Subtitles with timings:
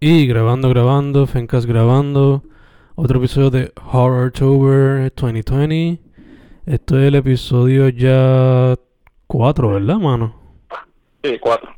[0.00, 2.44] Y grabando, grabando, Fencas grabando.
[2.94, 6.00] Otro episodio de Horror Tober 2020.
[6.66, 8.76] Esto es el episodio ya
[9.26, 10.40] 4, ¿verdad, mano?
[11.24, 11.74] Sí, cuatro.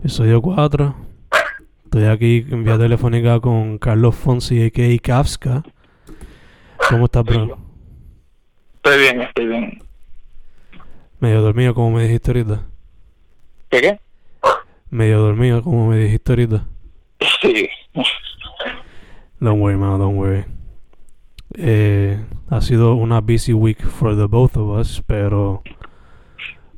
[0.00, 0.96] Episodio 4.
[1.84, 4.98] Estoy aquí en vía telefónica con Carlos Fonsi, a.k.a.
[4.98, 5.62] Kafska.
[6.88, 7.58] ¿Cómo estás, bro?
[8.74, 9.82] Estoy bien, estoy bien.
[11.20, 12.66] Medio dormido, como me dijiste ahorita.
[13.68, 14.00] ¿Qué qué?
[14.90, 16.66] Medio dormido, como me dijiste ahorita.
[17.42, 17.68] Sí.
[19.40, 20.44] Don't worry, man, don't worry.
[21.56, 22.18] Eh,
[22.50, 25.62] ha sido una busy week for the both of us, pero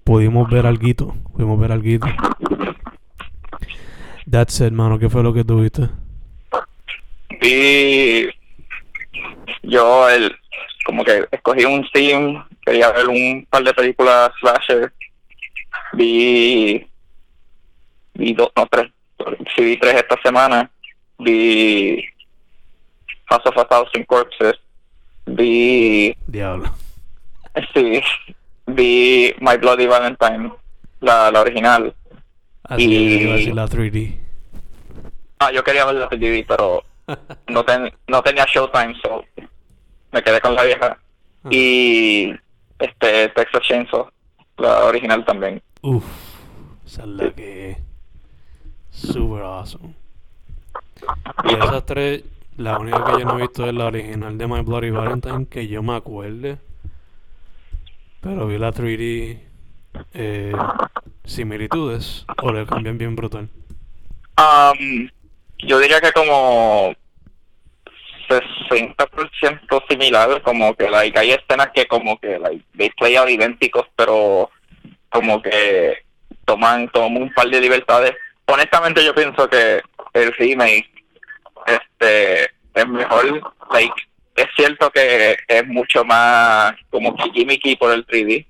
[0.05, 2.07] pudimos ver algo, pudimos ver algo.
[4.31, 5.89] That's it, mano, ¿qué fue lo que tuviste?
[7.41, 8.31] Vi.
[9.63, 10.35] Yo, el,
[10.87, 14.93] como que escogí un theme, quería ver un par de películas slasher.
[15.93, 16.87] Vi.
[18.15, 18.91] Vi dos, no tres.
[19.55, 20.71] Sí, vi tres esta semana.
[21.19, 22.05] Vi.
[23.27, 24.55] House of a Thousand Corpses.
[25.27, 26.15] Vi.
[26.27, 26.71] Diablo.
[27.75, 28.01] Sí.
[28.67, 30.53] Vi My Bloody Valentine,
[31.01, 31.95] la, la original.
[32.65, 34.19] Así Y- que iba a decir la 3D.
[35.39, 36.83] Ah, yo quería ver la DVD, pero
[37.49, 39.25] no, ten- no tenía Showtime, so
[40.13, 40.97] me quedé con la vieja.
[41.45, 41.49] Ah.
[41.51, 42.33] Y
[42.79, 44.09] este Texas Chainsaw,
[44.57, 45.61] la original también.
[45.83, 46.05] Uf,
[46.87, 47.77] esa es la que
[48.93, 49.95] super awesome.
[51.45, 52.25] Y esas tres,
[52.57, 55.67] la única que yo no he visto es la original de My Bloody Valentine, que
[55.67, 56.59] yo me acuerde.
[58.21, 59.41] Pero vi la 3D
[60.15, 60.53] eh,
[61.25, 63.49] similitudes o le cambian bien brutal.
[64.39, 65.09] Um,
[65.59, 66.95] yo diría que como
[68.29, 73.87] 60% similar, como que like, hay escenas que como que like, they play out idénticos,
[73.97, 74.51] pero
[75.11, 75.99] como que
[76.45, 78.15] toman, toman un par de libertades.
[78.47, 79.83] Honestamente yo pienso que
[80.15, 80.91] el remake
[81.67, 82.45] este
[82.75, 83.95] es mejor, like,
[84.37, 88.47] es cierto que es mucho más como gimmicky por el 3D,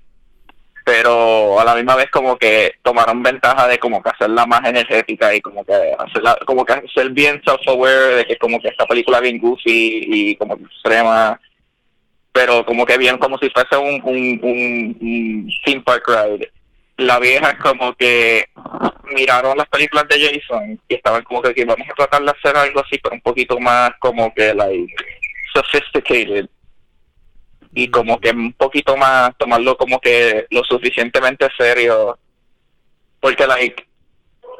[0.85, 5.33] pero a la misma vez como que tomaron ventaja de como que hacerla más energética
[5.33, 9.19] y como que hacerla, como que ser bien self-aware de que como que esta película
[9.19, 11.39] bien goofy y como que extrema,
[12.31, 16.51] pero como que bien como si fuese un, un, un, un theme park ride.
[16.97, 18.49] La vieja es como que
[19.13, 22.55] miraron las películas de Jason y estaban como que "Ok, vamos a tratar de hacer
[22.55, 24.95] algo así, pero un poquito más como que like
[25.53, 26.49] sophisticated
[27.73, 32.17] y como que un poquito más tomarlo como que lo suficientemente serio.
[33.19, 33.87] Porque like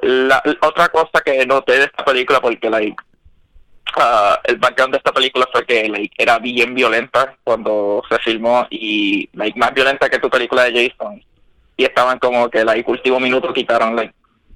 [0.01, 2.95] la, otra cosa que noté de esta película porque like
[3.95, 8.67] ah, el background de esta película fue que like era bien violenta cuando se filmó
[8.69, 11.23] y like más violenta que tu película de Jason
[11.77, 14.13] y estaban como que like último minuto quitaron like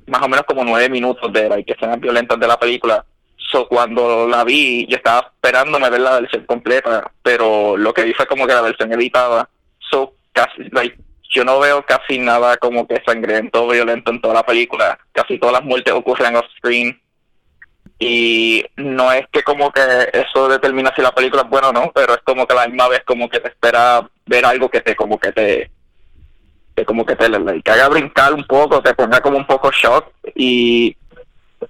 [0.08, 3.06] más o menos como nueve minutos de like escenas violentas de la película
[3.52, 8.14] So, cuando la vi, yo estaba esperándome ver la versión completa, pero lo que vi
[8.14, 9.50] fue como que la versión editada.
[9.90, 10.98] So, casi, like,
[11.30, 15.00] yo no veo casi nada como que sangriento o violento en toda la película.
[15.14, 17.00] Casi todas las muertes ocurren off screen.
[18.00, 19.82] Y no es que como que
[20.14, 22.90] eso determina si la película es buena o no, pero es como que la misma
[22.90, 25.72] vez como que te espera ver algo que te como que te
[26.78, 30.06] que como que te like, haga brincar un poco, te ponga como un poco shock
[30.36, 30.96] y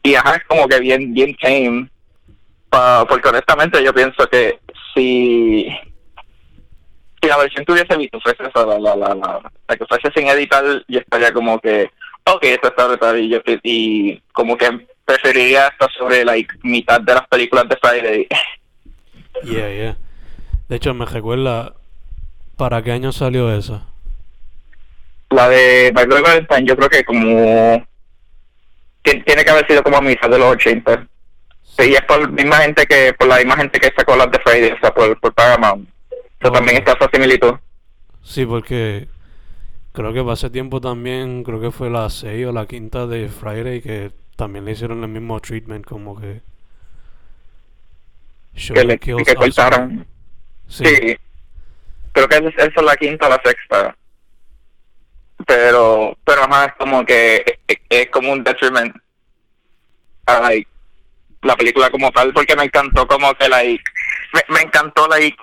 [0.03, 1.89] y ajá, es como que bien, bien tame.
[3.07, 4.59] Porque honestamente yo pienso que
[4.93, 5.65] si,
[7.21, 10.27] si la versión que hubiese visto fuese esa, la, la, la, la, que fuese sin
[10.27, 11.89] editar, yo estaría como que,
[12.25, 13.17] ok, esto está brutal
[13.63, 18.27] y, como que preferiría esto sobre like mitad de las películas de Friday.
[19.43, 19.97] Yeah, yeah.
[20.67, 21.75] De hecho, me recuerda,
[22.57, 23.85] ¿para qué año salió esa?
[25.29, 27.85] La de My Bloody Valentine yo creo que como
[29.03, 31.07] tien- tiene que haber sido como a mitad de los 80.
[31.63, 34.31] Sí, y es por la misma gente que, por la misma gente que sacó las
[34.31, 35.87] de Friday, o sea, por, por Paramount.
[36.39, 37.53] Eso también está esa similitud.
[38.23, 39.07] Sí, porque
[39.93, 43.81] creo que hace tiempo también, creo que fue la 6 o la quinta de Friday
[43.81, 46.41] que también le hicieron el mismo treatment, como que...
[48.73, 50.05] Que, le, que cortaron.
[50.67, 50.83] Sí.
[50.85, 51.17] Sí.
[52.11, 53.95] Creo que esa es, esa es la quinta o la sexta.
[55.47, 57.59] Pero, pero ajá, es como que
[57.89, 58.93] es, como un detriment
[60.25, 60.69] a like,
[61.41, 63.83] la película como tal, porque me encantó como que like,
[64.49, 65.37] me, encantó like,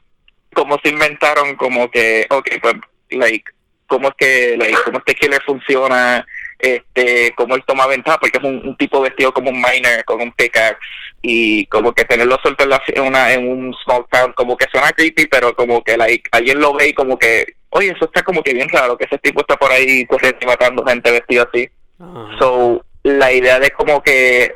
[0.54, 2.74] como se inventaron como que, ok, pues,
[3.12, 3.50] like,
[3.86, 6.26] cómo es que, like, cómo es que Killer funciona,
[6.58, 10.20] este, cómo él toma ventaja, porque es un, un tipo vestido como un miner, con
[10.20, 10.76] un pickaxe,
[11.22, 14.66] y como que tenerlo suelto en, la, en, una, en un small town, como que
[14.70, 18.22] suena creepy, pero como que like, alguien lo ve y como que, oye, eso está
[18.22, 21.48] como que bien raro, que ese tipo está por ahí corriendo y matando gente vestido
[21.48, 21.68] así.
[21.98, 22.38] Ajá.
[22.38, 24.54] So, la idea de como que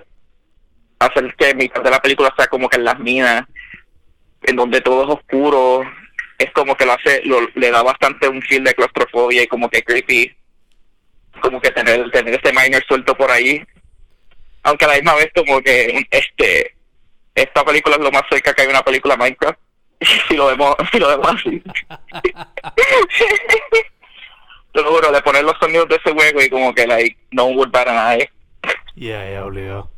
[1.01, 3.45] hacer que mitad de la película sea como que en las minas,
[4.43, 5.83] en donde todo es oscuro,
[6.39, 9.69] es como que lo hace, lo, le da bastante un feel de claustrofobia y como
[9.69, 10.37] que creepy,
[11.41, 13.61] como que tener, tener este miner suelto por ahí,
[14.63, 16.77] aunque a la misma vez como que este
[17.35, 19.59] esta película es lo más cerca que hay una película Minecraft
[20.01, 21.63] si lo vemos si lo vemos así.
[24.73, 27.47] Te lo juro de poner los sonidos de ese juego y como que like no
[27.47, 28.31] would an eye
[28.95, 29.91] Yeah, yeah, obligado.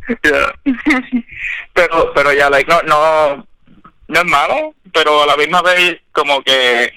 [1.72, 3.46] Pero pero ya like no no
[4.08, 6.92] no es malo pero a la misma vez como que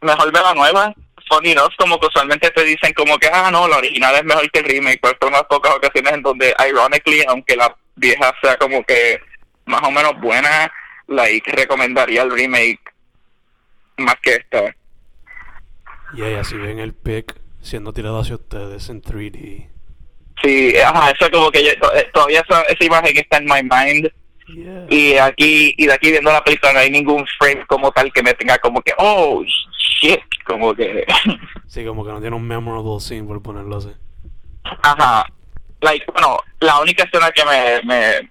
[0.00, 0.94] mejor ver la nueva.
[1.28, 4.50] Funny enough como que usualmente te dicen como que ah no la original es mejor
[4.50, 8.56] que el remake pero son unas pocas ocasiones en donde ironically aunque la vieja sea
[8.56, 9.20] como que
[9.64, 10.70] más o menos buena
[11.10, 12.80] like recomendaría el remake
[13.98, 14.74] más que esta
[16.14, 19.68] Yeah, yeah, si ven el pic siendo tirado hacia ustedes en 3D.
[20.42, 24.10] sí ajá eso como que yo- eh, todavía esa, esa imagen está en my mind
[24.52, 24.86] Yeah.
[24.88, 28.20] y aquí y de aquí viendo la película no hay ningún frame como tal que
[28.20, 31.06] me tenga como que oh shit como que
[31.68, 33.92] Sí, como que no tiene un memorable scene por ponerlo así.
[34.82, 35.24] ajá
[35.82, 38.30] like bueno la única escena que me me,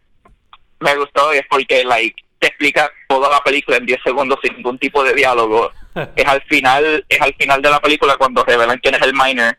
[0.81, 4.79] me gustó es porque like te explica toda la película en 10 segundos sin ningún
[4.79, 5.71] tipo de diálogo
[6.15, 9.57] es al final es al final de la película cuando revelan quién es el miner.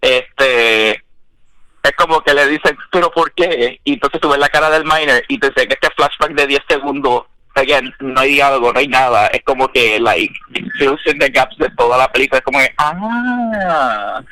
[0.00, 4.70] Este es como que le dicen pero por qué y entonces tú ves la cara
[4.70, 8.72] del miner y te dice que este flashback de 10 segundos again no hay diálogo
[8.72, 9.28] no hay nada.
[9.28, 10.34] Es como que like
[10.78, 12.38] fills in the gaps de toda la película.
[12.38, 14.22] Es como que ah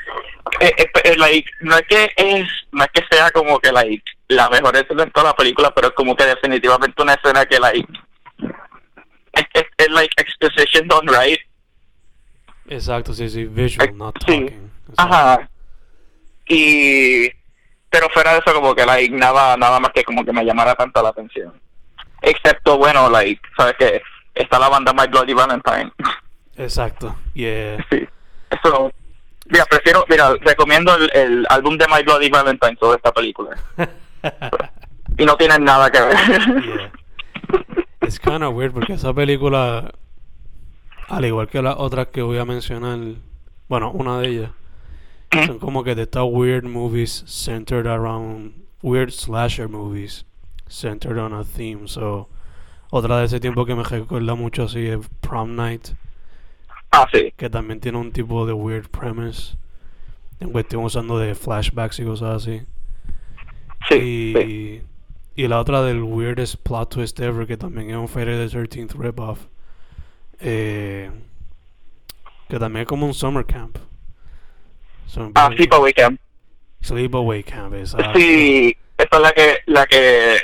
[0.60, 4.04] eh, eh, eh, like no es que es no es que sea como que like
[4.28, 7.58] la mejor escena en toda la película pero es como que definitivamente una escena que
[7.58, 7.88] like
[9.32, 11.40] es, es, es like exposition done right
[12.69, 14.26] Exacto, sí, sí, visual, not sí.
[14.26, 14.70] talking.
[14.90, 15.14] Exacto.
[15.14, 15.49] Ajá.
[16.49, 17.28] Y
[17.88, 20.75] pero fuera de eso como que like nada nada más que como que me llamara
[20.75, 21.52] tanto la atención.
[22.22, 24.02] Excepto bueno, like, sabes que
[24.34, 25.93] está la banda My Bloody Valentine.
[26.56, 27.76] Exacto, yeah.
[27.90, 28.06] sí.
[28.50, 28.90] Eso
[29.49, 33.56] Mira, prefiero, mira, recomiendo el, el álbum de My Bloody Valentine sobre esta película.
[35.19, 36.17] Y no tienen nada que ver.
[36.65, 36.93] yeah.
[38.03, 39.93] It's kind of weird porque esa película,
[41.09, 42.99] al igual que las otras que voy a mencionar,
[43.69, 44.51] bueno, una de ellas,
[45.47, 50.25] son como que de estas weird movies centered around weird slasher movies
[50.69, 51.89] centered on a theme.
[51.89, 52.29] So,
[52.91, 55.89] otra de ese tiempo que me recuerda mucho así es Prom Night,
[56.93, 57.33] ah, sí.
[57.37, 59.57] que también tiene un tipo de weird premise
[60.39, 62.63] en cuestión usando de flashbacks y cosas así.
[63.88, 64.82] Sí, y, sí.
[65.37, 68.94] y la otra del weirdest plot twist ever, que también es un Friday the 13th
[68.99, 69.38] ripoff.
[70.40, 71.11] Eh,
[72.49, 73.78] que también es como un summer camp.
[75.06, 76.20] So, Ah, Sleepaway Camp.
[76.82, 78.19] Sleepaway camp, exacto.
[78.19, 80.37] Sí, esa es la que, la que,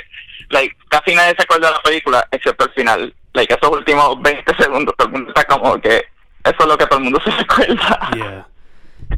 [0.49, 3.15] like, casi nadie se acuerda de la película, excepto al final.
[3.33, 5.97] Like, esos últimos 20 segundos, todo el mundo está como que,
[6.43, 8.09] eso es lo que todo el mundo se recuerda.
[8.15, 8.47] Yeah,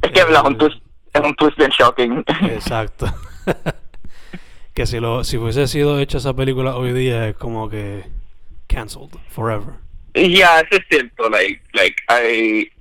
[0.01, 0.77] Es que El- twist,
[1.13, 2.23] es un twist bien shocking.
[2.51, 3.07] exacto.
[4.75, 8.03] que si lo si hubiese sido hecha esa película hoy día es como que
[8.67, 9.75] cancelled forever.
[10.13, 12.71] Y ya, eso es cierto, like, like, I,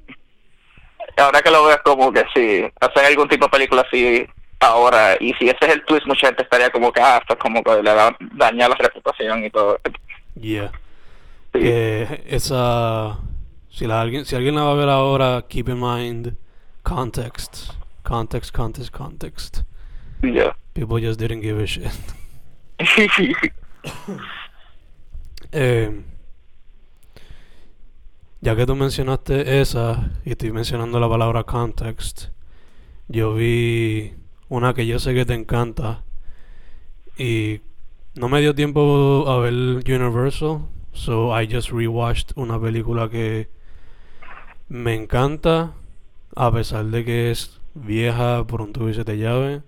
[1.16, 4.26] ahora que lo veo es como que sí, hacer algún tipo de película así
[4.60, 7.40] ahora, y si ese es el twist, mucha gente estaría como que, ah, esto es
[7.40, 9.78] como que le da, daña la reputación y todo.
[10.40, 10.72] Yeah.
[11.52, 11.60] Sí.
[12.26, 13.20] esa
[13.70, 16.36] si la alguien si alguien la va a ver ahora keep in mind
[16.82, 17.70] context
[18.02, 19.58] context context context
[20.32, 20.56] Ya.
[20.74, 21.90] people just didn't give a shit
[25.52, 26.02] Eh,
[28.40, 32.30] ya que tú mencionaste esa y estoy mencionando la palabra context
[33.08, 34.14] yo vi
[34.48, 36.02] una que yo sé que te encanta
[37.16, 37.60] y
[38.14, 43.48] no me dio tiempo a ver Universal so I just rewatched una película que
[44.68, 45.72] me encanta
[46.34, 49.62] a pesar de que es vieja por un tubo y siete llaves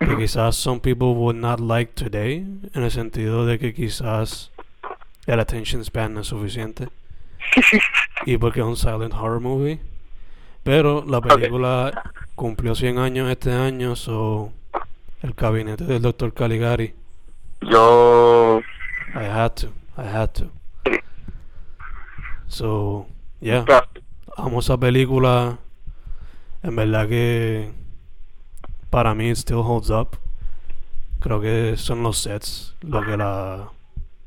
[0.00, 2.38] que quizás some people would not like today
[2.74, 4.50] en el sentido de que quizás
[5.26, 6.88] el attention span no es suficiente.
[8.26, 9.80] Y porque es un silent horror movie.
[10.62, 14.52] Pero la película cumplió 100 años este año so
[15.22, 16.94] el gabinete del doctor Caligari.
[17.62, 18.60] Yo,
[19.14, 20.50] I had to I had to.
[22.48, 23.06] So
[23.40, 23.64] yeah.
[24.36, 25.58] Amo esa película.
[26.62, 27.70] En verdad que
[28.90, 30.18] para mí still holds up.
[31.20, 33.68] Creo que son los sets lo que la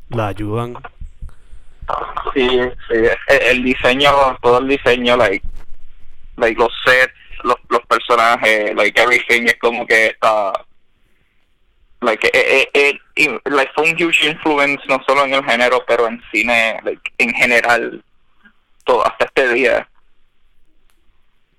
[0.09, 0.75] la ayudan.
[2.33, 2.95] Sí, sí,
[3.27, 5.45] el, el diseño, todo el diseño, like,
[6.37, 10.53] like los sets, los, los personajes, like everything es como que está,
[12.01, 16.21] like it, it, like fue un huge influence no solo en el género pero en
[16.31, 18.03] cine like en general
[19.05, 19.89] hasta este día.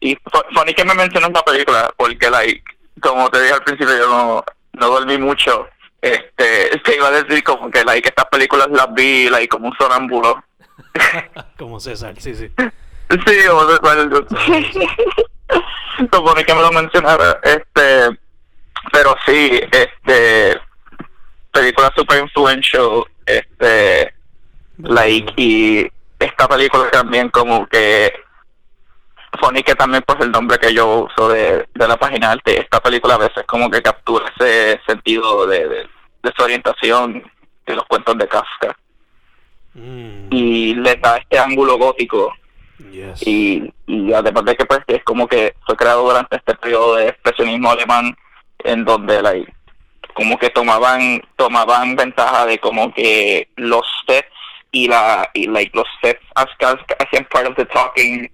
[0.00, 2.62] Y fu- funny que me mencionas la película porque like
[3.00, 5.68] como te dije al principio yo no no dormí mucho
[6.00, 9.76] este te iba a decir como que like estas películas las vi like como un
[9.76, 10.42] sonámbulo
[11.58, 12.50] Como César, sí, sí.
[13.26, 14.26] Sí, o de acuerdo.
[16.12, 17.38] Supone que me lo mencionara.
[17.42, 18.18] Este,
[18.92, 20.60] pero sí, este,
[21.52, 24.14] película super influential, este,
[24.78, 25.86] like, y
[26.18, 28.12] esta película también como que,
[29.41, 32.81] funny que también pues el nombre que yo uso de, de la página arte, esta
[32.81, 35.88] película a veces como que captura ese sentido de, de
[36.23, 37.23] desorientación
[37.67, 38.76] de los cuentos de Kafka.
[39.75, 42.33] Mm, y le da este ángulo gótico.
[42.91, 43.25] Yes.
[43.26, 47.09] y, y además de que pues es como que fue creado durante este periodo de
[47.09, 48.17] expresionismo alemán
[48.64, 49.47] en donde
[50.12, 54.29] como que tomaban tomaban ventaja de como que los sets
[54.73, 58.29] y la y like los sets haz- hacían part of the talking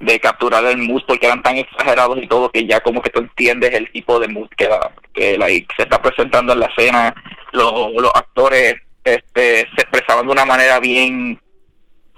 [0.00, 3.20] de capturar el mood porque eran tan exagerados y todo que ya como que tú
[3.20, 7.14] entiendes el tipo de mood que, la- que like, se está presentando en la escena
[7.52, 11.40] los, los actores este se expresaban de una manera bien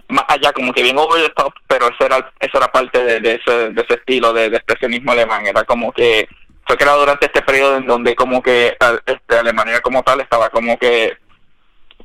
[0.09, 3.21] más allá, como que bien over the top, pero eso era, eso era parte de,
[3.21, 5.47] de ese, de ese estilo de, expresionismo alemán.
[5.47, 6.27] Era como que
[6.67, 10.79] fue creado durante este periodo en donde como que este, Alemania como tal estaba como
[10.79, 11.17] que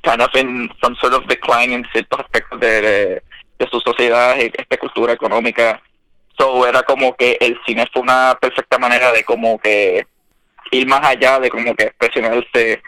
[0.02, 3.24] kind of in some sort of decline en ciertos aspectos de,
[3.60, 5.82] de su sociedad y esta cultura económica.
[6.38, 10.06] So era como que el cine fue una perfecta manera de como que
[10.72, 12.82] ir más allá de como que expresionarse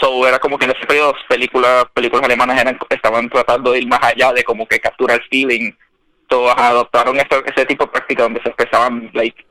[0.00, 3.86] So era como que en ese periodo películas películas alemanas eran estaban tratando de ir
[3.86, 5.72] más allá de como que capturar el feeling.
[6.30, 9.44] Ajá, adoptaron ese, ese tipo de práctica donde se expresaban like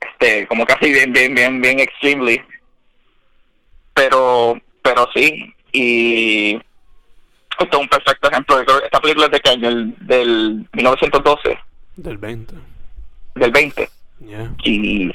[0.00, 2.42] este como casi bien bien bien bien extremely.
[3.92, 6.60] Pero pero sí y
[7.60, 8.58] esto es un perfecto ejemplo.
[8.58, 9.68] Yo creo que esta película es de qué año?
[9.68, 11.58] El, del 1912,
[11.96, 12.54] Del 20.
[13.36, 13.88] del 20
[14.20, 14.50] Yeah.
[14.62, 15.12] y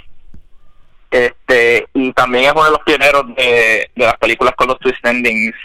[1.09, 5.03] este y también es uno de los pioneros de, de las películas con los twist
[5.05, 5.55] endings.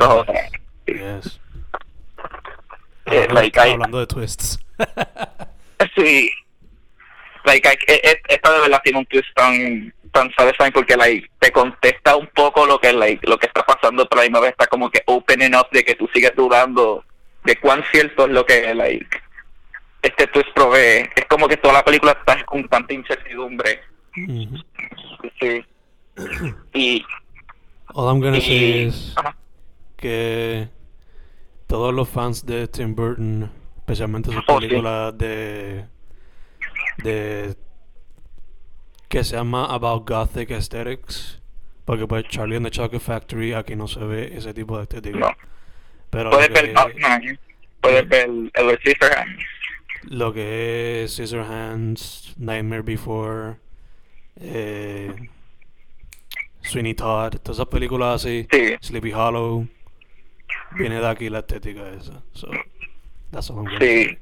[0.00, 0.24] So,
[0.86, 1.40] Yes.
[3.06, 4.58] Eh, Hablando, like, I- de twists.
[5.94, 6.30] sí
[7.44, 11.28] like I- e- e- esta de verdad tiene un twist tan tan satisfying porque like
[11.40, 14.40] te contesta un poco lo que like lo que está pasando pero a la misma
[14.40, 17.04] vez está como que open enough de que tú sigues dudando
[17.44, 19.20] de cuán cierto es lo que like
[20.02, 21.08] este twist provee.
[21.16, 23.80] Es como que toda la película está con tanta incertidumbre.
[25.40, 25.64] Sí.
[26.74, 27.04] Y,
[27.94, 29.36] All I'm gonna say y is ajá.
[29.96, 30.68] que
[31.66, 34.66] todos los fans de Tim Burton, especialmente sus Oh, sí.
[34.68, 35.86] películas de
[36.98, 37.54] de
[39.14, 41.40] que se llama About Gothic Aesthetics,
[41.84, 45.16] porque pues Charlie and the Chocolate Factory aquí no se ve ese tipo de estética.
[45.16, 45.30] No.
[46.10, 47.38] Pero puedes ver Batman,
[47.80, 49.44] puedes ver el de Scissorhands.
[50.10, 53.54] lo que es Scissorhands, Nightmare Before,
[54.40, 55.14] eh,
[56.62, 58.74] Sweeney Todd, todas esas películas así, Sí.
[58.80, 59.68] Sleepy Hollow,
[60.76, 62.20] viene de aquí la estética esa.
[62.32, 62.48] So,
[63.30, 64.18] that's all I'm Sí.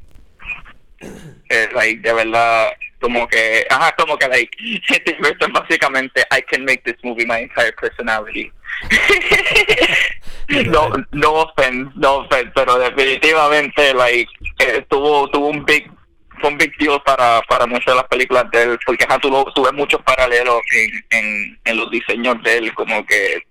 [1.49, 4.51] Eh, like, de verdad, como que, ajá, como que, like,
[5.21, 8.51] Burton básicamente, I can make this movie my entire personality.
[10.49, 14.31] no, no offense, no offense, pero definitivamente, like,
[14.61, 15.91] eh, tuvo, tuvo un big,
[16.41, 19.31] fue un big deal para, para muchas de las películas de él, porque ajá, tú,
[19.31, 23.43] lo- tú ves muchos paralelos en, en, en los diseños de él, como que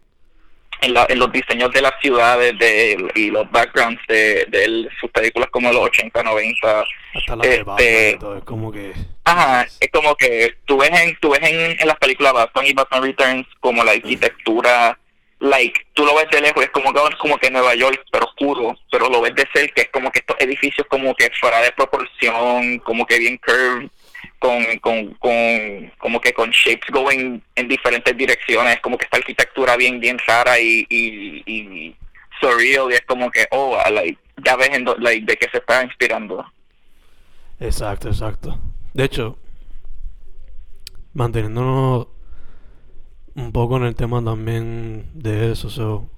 [0.82, 4.64] en, la- en los diseños de las ciudades de él y los backgrounds de, de
[4.66, 6.84] él, sus películas como los 80, 90,
[7.16, 8.94] Hasta la de este- Batman y todo, es como que...
[9.24, 12.74] Ajá, es como que tú ves en, tú ves en, en las películas Batman y
[12.74, 14.98] Batman Returns como la arquitectura,
[15.40, 18.26] like, tú lo ves de lejos, es como que, es como que Nueva York, pero
[18.26, 21.72] oscuro, pero lo ves de cerca, es como que estos edificios como que fuera de
[21.72, 23.90] proporción, como que bien curved,
[24.41, 29.77] con, con, con, como que con shapes going en diferentes direcciones, como que esta arquitectura
[29.77, 31.95] bien, bien rara y, y, y
[32.41, 35.60] surreal, y es como que, oh, like, ya ves en do- like, de qué se
[35.60, 36.43] está inspirando.
[37.60, 38.60] Exacto, exacto.
[38.95, 39.38] De hecho,
[41.13, 42.07] manteniéndonos
[43.36, 46.10] un poco en el tema también de eso, so,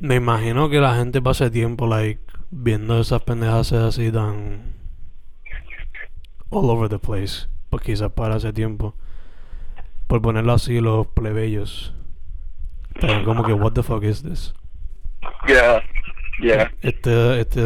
[0.00, 2.20] me imagino que la gente pase tiempo, like,
[2.50, 4.75] viendo esas pendejas así tan
[6.50, 8.94] all over the place, pues quizás para ese tiempo,
[10.06, 11.94] por ponerlo así, los plebeyos,
[13.00, 14.54] pero como que, what the fuck is this?
[15.46, 15.82] Yeah,
[16.40, 16.72] yeah.
[16.82, 17.62] Este, este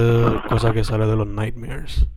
[0.48, 2.08] cosa que sale de los nightmares.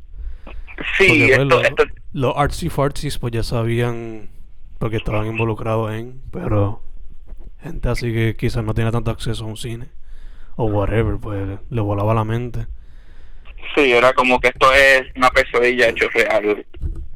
[0.98, 4.30] Sí, pues, esto, los, esto, los artsy fartsies pues ya sabían
[4.80, 6.82] porque estaban involucrados en, pero
[7.62, 9.90] gente así que quizás no tiene tanto acceso a un cine
[10.56, 12.68] o whatever, pues le volaba la mente.
[13.76, 16.66] Sí, era como que esto es una pesadilla hecho real.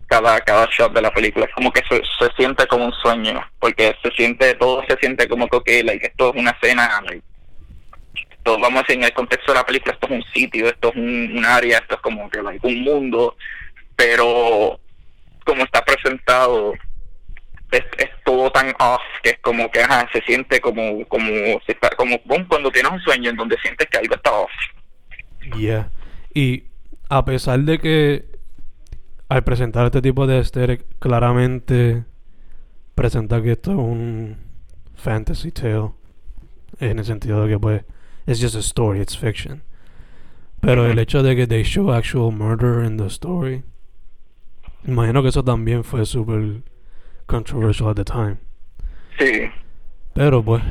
[0.08, 3.42] Cada, cada shot de la película es como que se, se siente como un sueño,
[3.60, 7.22] porque se siente, todo se siente como que, okay, esto es una escena, like,
[8.56, 10.96] vamos a decir, en el contexto de la película, esto es un sitio, esto es
[10.96, 13.36] un, área, esto es como que like, un mundo,
[13.96, 14.80] pero
[15.46, 16.74] como está presentado,
[17.72, 21.30] es, es, todo tan off que es como que ajá, se siente como como
[21.66, 24.52] se está, como cuando tienes un sueño en donde sientes que algo está off.
[25.58, 25.90] Yeah.
[26.38, 26.66] Y
[27.10, 28.26] a pesar de que
[29.28, 32.06] al presentar este tipo de aesthetic claramente
[32.94, 34.38] presenta que esto es un
[34.94, 35.94] fantasy tale
[36.80, 37.86] en el sentido de que pues
[38.28, 39.64] es just a story, it's fiction.
[40.62, 43.64] Pero el hecho de que they show actual murder in the story,
[44.86, 46.62] imagino que eso también fue súper
[47.26, 48.38] controversial at the time.
[49.18, 49.50] Sí.
[50.14, 50.62] Pero pues,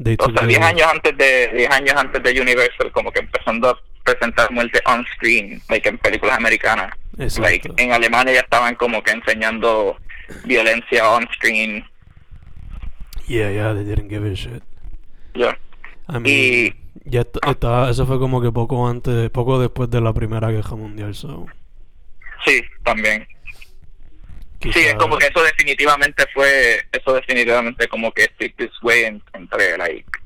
[0.00, 3.70] they o sea, 10 años antes de 10 años antes de Universal como que empezando
[3.70, 6.94] a presentar muerte on screen, like en películas americanas.
[7.16, 9.96] Like en Alemania ya estaban como que enseñando
[10.44, 11.84] violencia on screen.
[13.26, 14.62] Yeah, yeah, they didn't give a shit.
[15.34, 15.56] Yeah.
[16.08, 20.12] I mean, y ya está, eso fue como que poco antes, poco después de la
[20.12, 21.46] Primera Guerra Mundial, so.
[22.44, 23.26] Sí, también.
[24.58, 24.78] Quizá...
[24.78, 29.78] Sí, es como que eso definitivamente fue, eso definitivamente como que stick this way entre
[29.78, 30.18] like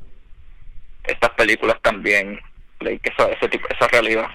[1.05, 2.39] estas películas también
[2.81, 4.27] like, esa, ese tipo, esa realidad.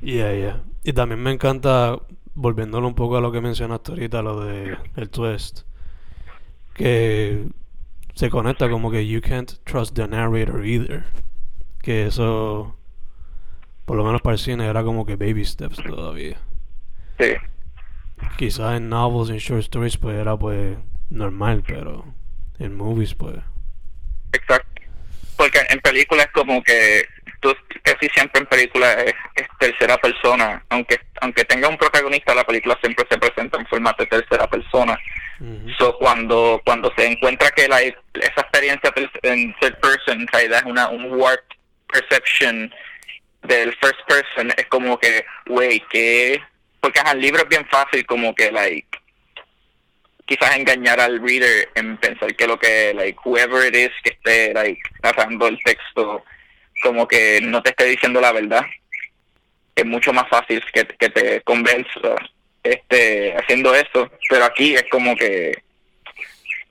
[0.00, 0.62] Yeah, yeah.
[0.82, 1.98] Y también me encanta,
[2.34, 5.62] volviéndolo un poco a lo que mencionaste ahorita, lo de el twist,
[6.74, 7.46] que
[8.14, 11.04] se conecta como que you can't trust the narrator either.
[11.82, 12.76] Que eso,
[13.84, 16.38] por lo menos para el cine, era como que baby steps todavía.
[17.18, 17.34] Sí.
[18.38, 20.78] Quizás en novels, en short stories, pues era pues
[21.10, 22.04] normal, pero
[22.58, 23.36] en movies, pues.
[24.32, 24.73] Exacto.
[25.36, 27.06] Porque en películas como que
[27.40, 32.44] tú casi siempre en películas es, es, tercera persona, aunque aunque tenga un protagonista, la
[32.44, 34.98] película siempre se presenta en formato de tercera persona.
[35.40, 35.76] -hmm.
[35.78, 40.64] So cuando cuando se encuentra que la esa experiencia en third person en realidad es
[40.64, 41.56] una un warped
[41.88, 42.72] perception
[43.42, 46.40] del first person, es como que, wey, que
[46.80, 48.93] porque en el libro es bien fácil como que like
[50.26, 54.54] quizás engañar al reader en pensar que lo que like whoever it is que esté
[54.54, 56.24] like narrando el texto
[56.82, 58.64] como que no te esté diciendo la verdad
[59.76, 62.16] es mucho más fácil que, que te convenza
[62.62, 65.62] este haciendo eso pero aquí es como que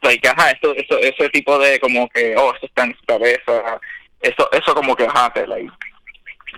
[0.02, 3.80] like ajá eso eso ese tipo de como que oh eso está en su cabeza
[4.22, 5.72] eso eso como que ajá te, like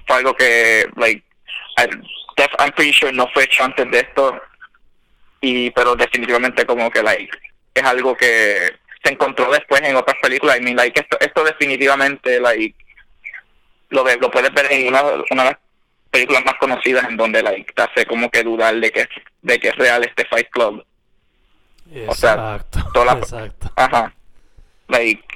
[0.08, 1.24] fue algo que like
[2.60, 4.42] I'm pretty sure no fue hecho antes de esto
[5.46, 7.38] y pero definitivamente como que like
[7.74, 10.58] es algo que se encontró después en otras películas.
[10.58, 12.76] I mean like esto esto definitivamente like
[13.90, 15.60] lo ve, lo puedes ver en una, una de las
[16.10, 19.08] películas más conocidas en donde like te hace como que dudar de que
[19.44, 20.84] de que es real este Fight Club.
[21.94, 23.72] Exacto, o sea toda la, exacto.
[23.76, 24.14] ajá.
[24.88, 25.35] Like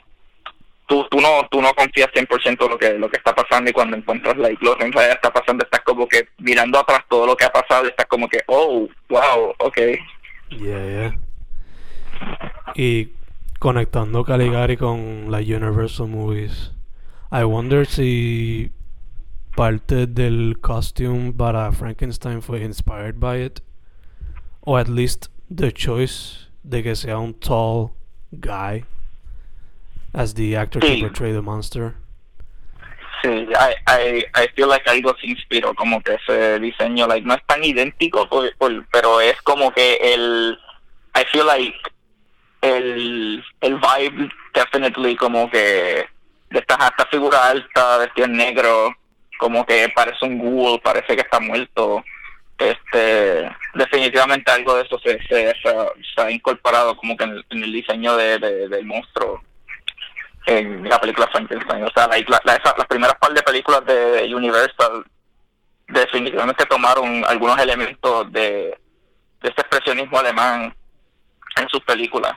[0.90, 3.96] tú tú no tú no confías 100% lo que lo que está pasando y cuando
[3.96, 7.46] encuentras like lo en realidad está pasando estás como que mirando atrás todo lo que
[7.46, 9.98] ha pasado y estás como que oh wow okay
[10.50, 11.20] yeah yeah.
[12.76, 13.14] Y
[13.60, 16.74] conectando Caligari con la Universal Movies
[17.32, 18.72] I wonder si
[19.56, 23.62] parte del costume para Frankenstein fue inspired by it
[24.62, 27.92] o at least the choice de que sea un tall
[28.32, 28.86] guy
[30.14, 31.00] as the actor Sí.
[31.02, 31.94] to portray the monster.
[33.22, 37.34] Sí, I, I, I feel like algo se inspiró, como que ese diseño, like, no
[37.34, 40.58] es tan idéntico, por- por- pero es como que el,
[41.16, 41.76] I feel like
[42.62, 46.06] el, el vibe definitely como que
[46.50, 48.96] de esta, esta figura alta, vestido en negro,
[49.38, 52.04] como que parece un ghoul, parece que está muerto.
[52.58, 57.32] Este, definitivamente algo de eso se, se, se ha- se ha incorporado como que en
[57.32, 59.42] el, en el diseño de, de- del monstruo
[60.50, 61.84] en la película Frankenstein.
[61.84, 65.06] O sea, la- la- las primeras par de películas de, Universal
[65.88, 68.76] definitivamente tomaron algunos elementos de,
[69.42, 70.74] de este expresionismo alemán
[71.56, 72.34] en sus películas.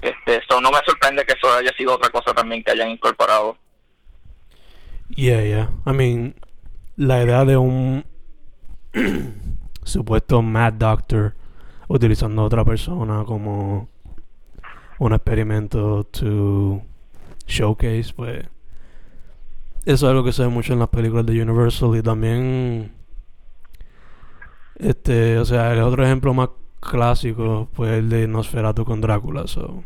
[0.00, 3.56] Este, eso no me sorprende que eso haya sido otra cosa también que hayan incorporado.
[5.08, 5.70] Yeah, yeah.
[5.86, 6.34] I mean,
[6.96, 8.04] la idea de un
[9.82, 11.34] supuesto Mad Doctor
[11.88, 13.88] utilizando a otra persona como
[14.98, 16.82] un experimento to
[17.48, 18.46] showcase, pues
[19.84, 22.92] eso es algo que se ve mucho en las películas de Universal y también
[24.78, 29.82] este, o sea, el otro ejemplo más clásico fue el de Nosferatu con Drácula, so.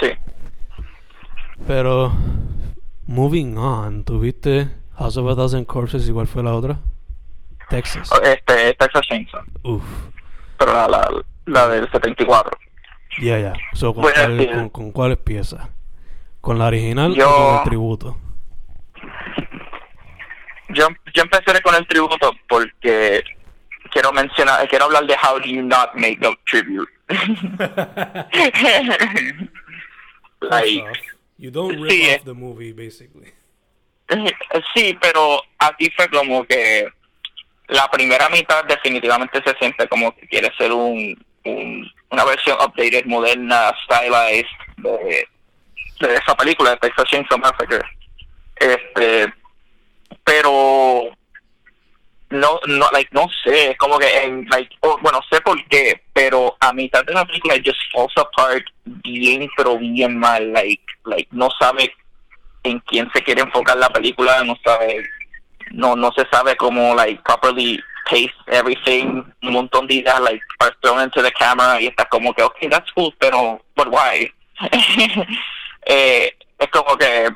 [0.00, 0.10] Sí.
[1.66, 2.12] Pero,
[3.06, 6.78] moving on, ¿tuviste House of a Thousand Corpses igual fue la otra?
[7.70, 8.10] Texas.
[8.22, 9.42] Este, Texas Chainsaw.
[9.62, 9.82] Uf.
[10.58, 11.08] Pero la, la,
[11.46, 12.58] la del 74.
[13.22, 13.52] Ya, ya.
[13.72, 14.46] So, ¿con, Bueno, cuál, sí.
[14.48, 15.70] con, con cuál empieza?
[16.40, 18.16] ¿Con la original Yo- o con el tributo?
[20.70, 23.22] Yo, yo empezaré con el tributo porque
[23.90, 26.90] quiero mencionar, quiero hablar de How Do You Not Make a Tribute.
[30.40, 30.84] like,
[31.38, 32.22] You don't rip Sí, off eh.
[32.24, 33.32] the movie, basically.
[34.74, 36.86] sí, pero aquí fue como que
[37.68, 43.06] la primera mitad definitivamente se siente como que quiere ser un, un- una versión updated,
[43.06, 44.46] moderna, stylized
[44.78, 45.28] de,
[46.08, 47.82] de esa película de Texas Chainsaw Massacre.
[48.56, 49.32] Este,
[50.24, 51.10] pero
[52.30, 56.00] no, no, like, no sé, es como que, en, like, oh, bueno, sé por qué,
[56.12, 61.28] pero a mitad de la película just falls apart bien, pero bien mal, like, like,
[61.32, 61.92] no sabe
[62.62, 65.04] en quién se quiere enfocar la película, no sabe,
[65.72, 70.74] no, no se sabe cómo, like, properly pace everything, un montón de ideas, like, are
[70.82, 74.30] thrown into the camera y está como que, okay, that's cool, pero, but why?
[75.86, 77.28] eh, es como que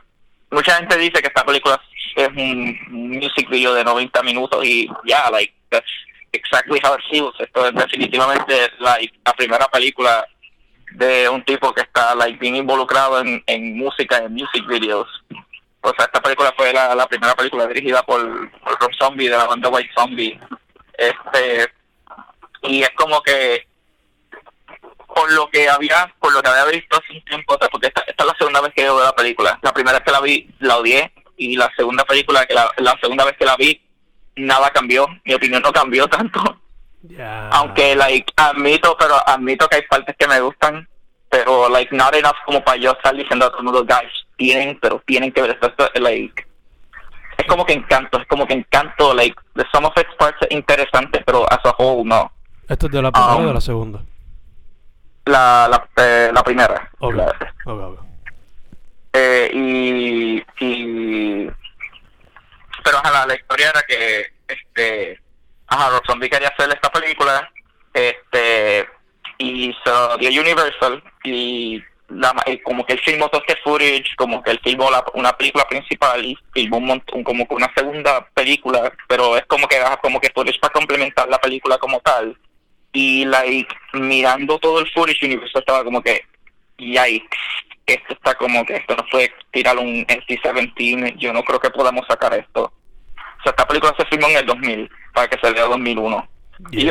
[0.51, 1.81] mucha gente dice que esta película
[2.17, 5.91] es un music video de 90 minutos y ya, like, that's
[6.33, 7.35] exactly how it feels.
[7.41, 10.27] Esto es definitivamente like, la primera película
[10.93, 15.09] de un tipo que está like bien involucrado en, en música, en music videos.
[15.81, 19.37] O sea, esta película fue la, la primera película dirigida por, por Rob Zombie de
[19.37, 20.39] la banda White Zombie.
[20.97, 21.69] Este
[22.63, 23.67] y es como que
[25.15, 28.25] por lo que había por lo que había visto hace un tiempo, porque esta, esta
[28.25, 29.59] es la segunda vez que veo la película.
[29.63, 32.97] La primera vez que la vi, la odié, y la segunda película, que la, la
[33.01, 33.81] segunda vez que la vi,
[34.37, 36.41] nada cambió, mi opinión no cambió tanto.
[37.51, 40.89] Aunque, like, admito, pero admito que hay partes que me gustan,
[41.29, 44.79] pero, like, not enough como para yo estar diciendo a todo el mundo, guys, tienen,
[44.81, 46.47] pero tienen que ver esto, esto, like,
[47.37, 50.57] es como que encanto, es como que encanto, like, the sum of its parts es
[50.57, 52.33] interesante, pero as a whole, no.
[52.69, 54.01] ¿Esto es de la primera o Um, de la segunda?
[55.27, 56.91] La, la, eh, la primera.
[57.17, 57.35] La-.
[59.15, 61.51] Eh, y, y
[62.83, 65.21] pero ajá, la, la historia era que este
[65.69, 67.49] ajá Rob Zombie quería hacer esta película
[67.95, 68.87] este
[69.39, 74.15] y se lo dio Universal y la, y como que él filmó todo este footage
[74.17, 77.73] como que él filmó la- una película principal y filmó un montón, como que una
[77.75, 82.01] segunda película pero es como que ajá, como que footage para complementar la película como
[82.01, 82.37] tal
[82.95, 86.25] y like mirando todo el footage Universal estaba como que
[86.79, 87.37] yikes,
[87.87, 92.07] esto está como que esto no fue tirar un NC-17, yo no creo que podamos
[92.09, 92.65] sacar esto.
[92.65, 96.29] O sea, esta película se filmó en el 2000, para que saliera 2001.
[96.71, 96.89] Y,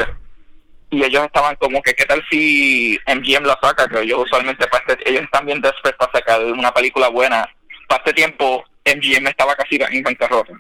[0.91, 3.87] y ellos estaban como que, ¿qué tal si MGM la saca?
[3.87, 7.49] Que ellos usualmente, para este- ellos están bien después para sacar una película buena.
[7.87, 10.53] Para este tiempo, MGM estaba casi en bancarrota.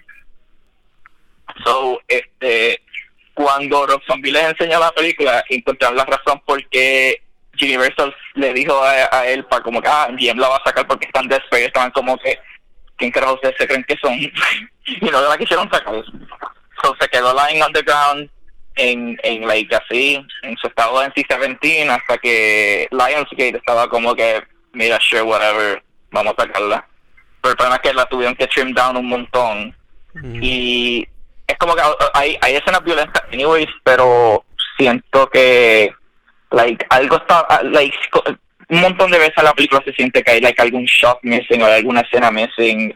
[1.63, 2.81] So, este,
[3.33, 7.21] cuando Zombie les enseñó la película, encontraron la razón por qué
[7.61, 10.87] Universal le dijo a, a él para como que, ah, MGM la va a sacar
[10.87, 12.39] porque están y estaban como que,
[12.97, 14.13] ¿quién carajo ustedes se creen que son?
[14.85, 15.93] y no la quisieron sacar.
[16.81, 18.29] So, se quedó Lying Underground
[18.75, 24.43] en, en like así, en su estado de NC-17 hasta que Lionsgate estaba como que,
[24.73, 26.87] mira, sure, whatever, vamos a sacarla.
[27.41, 29.75] Pero el problema es que la tuvieron que trim down un montón
[30.13, 30.39] Mm.
[30.43, 31.07] y
[31.47, 31.81] es como que
[32.13, 34.43] hay, hay escenas violentas anyways pero
[34.77, 35.93] siento que
[36.51, 37.97] like algo está uh, like
[38.69, 41.65] un montón de veces la película se siente que hay like algún shot missing o
[41.65, 42.95] alguna escena missing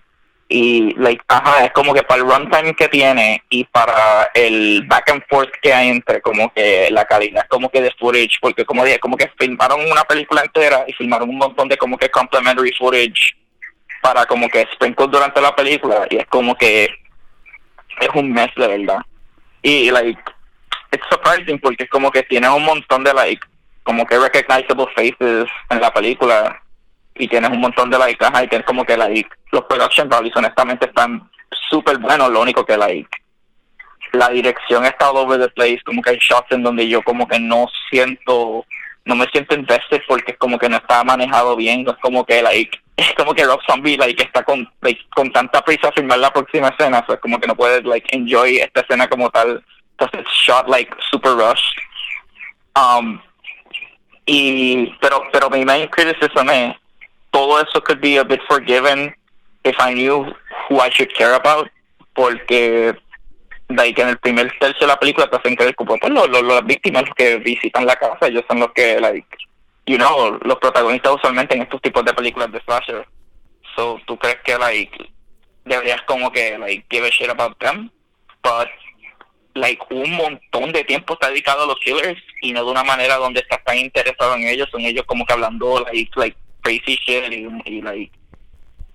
[0.50, 5.12] y like ajá es como que para el runtime que tiene y para el back
[5.12, 8.86] and forth que hay entre como que la calidad como que de footage porque como
[8.86, 12.72] dije como que filmaron una película entera y filmaron un montón de como que complementary
[12.74, 13.36] footage
[14.02, 16.88] para como que sprinkle durante la película y es como que
[18.00, 19.00] es un mes de verdad.
[19.62, 20.22] Y like
[20.92, 23.46] it's surprising porque es como que tienes un montón de like
[23.84, 26.62] como que recognizable faces en la película
[27.16, 30.36] y tienes un montón de like ajá, y tienes como que like los production values
[30.36, 31.30] honestamente están
[31.70, 32.30] súper buenos.
[32.32, 33.10] Lo único que like
[34.14, 37.28] la dirección está all over the place como que hay shots en donde yo como
[37.28, 38.66] que no siento
[39.06, 41.86] no me siento invested porque es como que no está manejado bien.
[41.88, 45.62] Es como que like es como que Rob Zombie like está con like, con tanta
[45.62, 49.08] prisa a filmar la próxima escena es como que no puedes like enjoy esta escena
[49.08, 49.64] como tal.
[49.98, 51.82] Entonces shot like super rushed
[52.76, 53.20] um
[54.26, 56.76] y pero pero mi main criticism es
[57.32, 59.16] todo eso could be a bit forgiven
[59.64, 60.34] if I knew
[60.70, 61.70] who I should care about
[62.14, 62.96] porque
[63.70, 66.44] like, en el primer tercio de la película te hacen creer como pues, los, los,
[66.44, 69.28] las víctimas los que visitan la casa, ellos son los que, like,
[69.88, 73.08] you know, los protagonistas usualmente en estos tipos de películas de slasher.
[73.76, 75.12] So, ¿tú crees que, like,
[75.66, 77.90] deberías como que, like, give a shit about them?
[78.44, 78.68] But,
[79.56, 83.16] like, un montón de tiempo está dedicado a los killers y no de una manera
[83.16, 87.32] donde estás tan interesado en ellos, son ellos como que hablando, like, like, crazy shit
[87.32, 88.12] y, y like,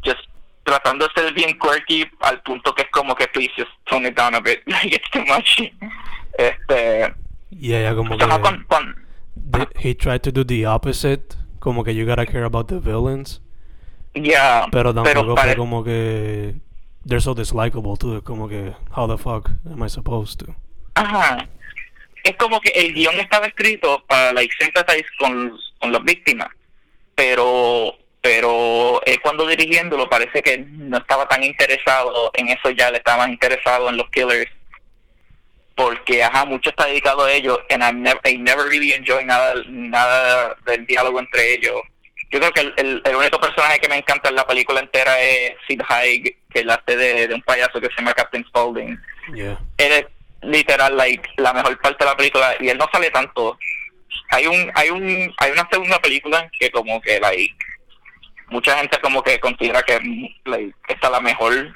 [0.05, 0.20] just
[0.64, 4.16] tratando de ser bien quirky al punto que es como que please just tone it
[4.16, 5.62] down a bit, like, it's too much.
[6.38, 7.14] Este,
[7.50, 8.26] Yeah, yeah, como que...
[8.26, 9.01] con- con-
[9.34, 11.36] the- he tried to do the opposite.
[11.60, 13.40] Como que you gotta care about the villains.
[14.14, 16.54] yeah, Pero tampoco pare- fue como que...
[17.06, 18.22] They're so dislikable too.
[18.22, 18.72] Como que...
[18.96, 20.54] How the fuck am I supposed to?
[20.94, 21.48] Ajá.
[22.24, 26.48] Es como que el guion estaba escrito para like sympathize con, con las víctimas,
[27.16, 32.98] pero pero él cuando dirigiéndolo parece que no estaba tan interesado en eso ya, le
[32.98, 34.48] estaba más interesado en los killers,
[35.74, 39.54] porque ajá, mucho está dedicado a ellos, and I never, I never really enjoy nada,
[39.68, 41.80] nada del diálogo entre ellos.
[42.30, 45.20] Yo creo que el, el, el único personaje que me encanta en la película entera
[45.20, 48.98] es Sid Haig, que él hace de, de un payaso que se llama Captain Spaulding
[49.35, 49.56] Yeah.
[49.78, 50.06] él es
[50.42, 53.56] literal like la mejor parte de la película y él no sale tanto
[54.30, 57.54] hay un hay un hay una segunda película que como que like
[58.48, 60.00] mucha gente como que considera que
[60.44, 61.72] like esta es la mejor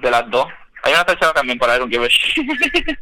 [0.00, 0.46] de las dos
[0.82, 2.46] hay una tercera también para un give a shit.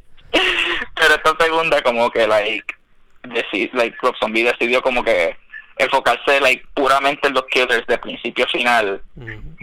[0.94, 2.74] pero esta segunda como que like
[3.22, 5.36] deci- like Rob Zombie decidió como que
[5.78, 9.02] enfocarse like puramente en los killers de principio a final.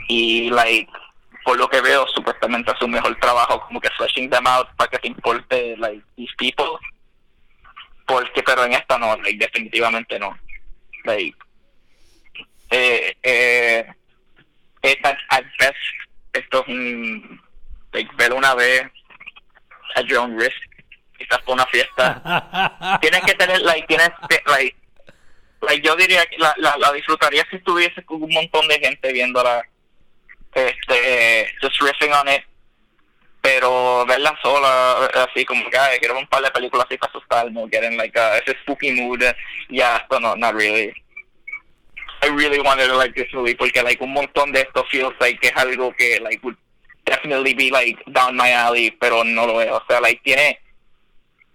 [0.08, 0.92] Y like
[1.44, 4.90] por lo que veo supuestamente hace un mejor trabajo como que fleshing them out para
[4.92, 6.78] que te importe like these people.
[8.06, 10.38] Porque pero en esta no like definitivamente no.
[11.06, 11.36] Like
[12.72, 13.86] eh eh
[14.82, 15.76] es at, at best
[16.34, 17.42] esto es un
[17.94, 18.84] like verlo una vez
[19.95, 20.58] at your own risk.
[21.17, 22.99] Quizás una fiesta.
[23.01, 24.10] Tienes que tener like tienes
[24.47, 24.75] like
[25.62, 29.12] like yo diría que la, la, la disfrutaría si estuviese con un montón de gente
[29.13, 29.63] viéndola
[30.54, 32.43] este just riffing on it.
[33.41, 37.67] Pero verla sola así como que ay, quiero un par de películas así para asustarme
[37.71, 39.21] get like a, ese spooky mood
[39.69, 40.93] ya esto no not really.
[42.23, 45.39] I really wanted to like this movie porque like un montón de esto feels like
[45.39, 46.56] que es algo que like would
[47.06, 50.60] definitely be like down my alley pero no lo es o sea like tiene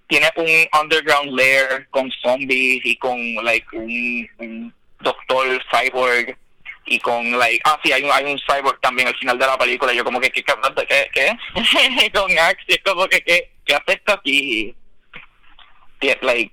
[0.08, 6.36] tiene un underground lair con zombies y con like un, doctor cyborg
[6.86, 9.58] y con like ah sí hay un hay un cyborg también al final de la
[9.58, 9.92] película.
[9.92, 14.00] Y yo como que qué qué qué con Axe es como que qué qué hace
[14.06, 14.74] aquí
[16.00, 16.52] Tie- like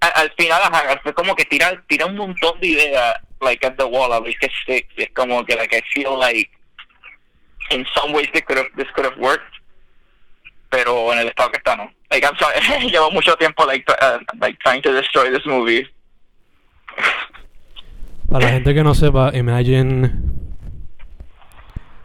[0.00, 0.62] a- al final
[1.02, 4.34] fue como que tira tira un montón de ideas like at the wall a ver
[4.38, 6.50] qué es como que like I feel like
[7.70, 9.52] in some ways this could have, this could have worked
[10.70, 14.18] pero en el estado que está no like I'm sorry llevo mucho tiempo like uh,
[14.40, 15.86] like trying to destroy this movie
[18.30, 20.12] Para la gente que no sepa, imagine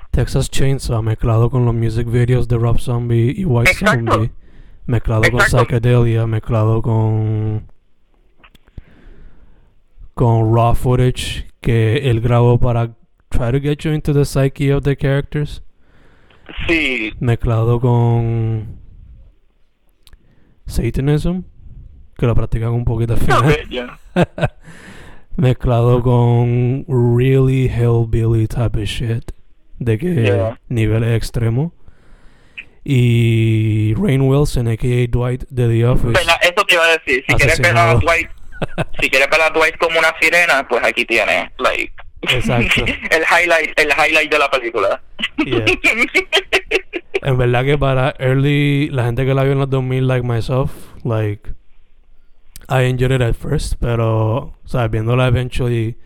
[0.10, 4.12] Texas Chainsaw mezclado con los music videos de Rob Zombie y White Exacto.
[4.12, 4.32] Zombie,
[4.88, 5.66] mezclado con Exacto.
[5.66, 7.68] Psychedelia, mezclado con
[10.16, 12.96] con raw footage que él grabó para
[13.30, 15.62] try to get you into the psyche of the characters,
[16.68, 18.80] sí mezclado con
[20.68, 21.42] Satanism,
[22.18, 23.44] que lo practican un poquito al final.
[23.44, 24.00] ver, yeah.
[25.38, 29.32] mezclado con really hillbilly type of shit
[29.80, 30.58] de que Yeah.
[30.70, 31.72] niveles extremos
[32.86, 37.36] y Rain Wilson aka Dwight de The Office Pero eso te iba a decir si
[37.36, 37.96] quieres ver a.
[37.96, 38.30] Dwight
[39.02, 41.94] si quieres ver a Dwight como una sirena pues aquí tienes like
[42.34, 42.86] Exacto.
[43.12, 45.02] el highlight el highlight de la película
[45.46, 45.66] Yeah.
[47.22, 50.72] en verdad que para early la gente que la vio en los 2000 like myself
[51.04, 51.50] like
[52.70, 55.98] I enjoyed it at first pero o sea viéndola eventually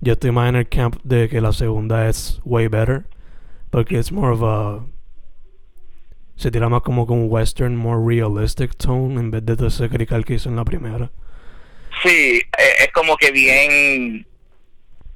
[0.00, 3.04] yo estoy más en el camp de que la segunda es way better
[3.70, 4.84] porque it's more of a
[6.36, 9.88] se tira más como con un western more realistic tone en vez de todo ese
[9.88, 11.10] crical que hizo en la primera
[12.02, 14.26] Sí, eh, es como que bien,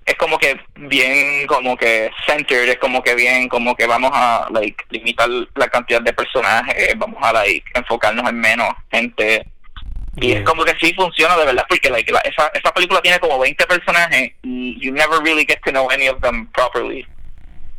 [0.08, 4.48] es como que bien, como que centered, es como que bien, como que vamos a,
[4.50, 9.46] like, limitar la cantidad de personajes, vamos a, like, enfocarnos en menos gente.
[10.16, 10.38] Y Yeah.
[10.40, 13.38] es como que sí funciona de verdad, porque, like, la- esa, esa película tiene como
[13.38, 17.06] 20 personajes y you never really get to know any of them properly.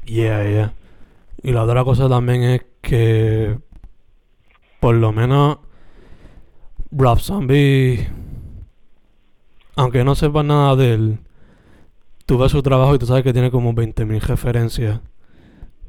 [0.05, 0.73] Yeah, yeah.
[1.43, 3.57] Y la otra cosa también es que
[4.79, 5.57] por lo menos
[6.91, 8.07] Rob Zombie
[9.75, 11.19] aunque no sepas nada de él
[12.29, 15.01] tú ves su trabajo y tú sabes que tiene como 20.000 referencias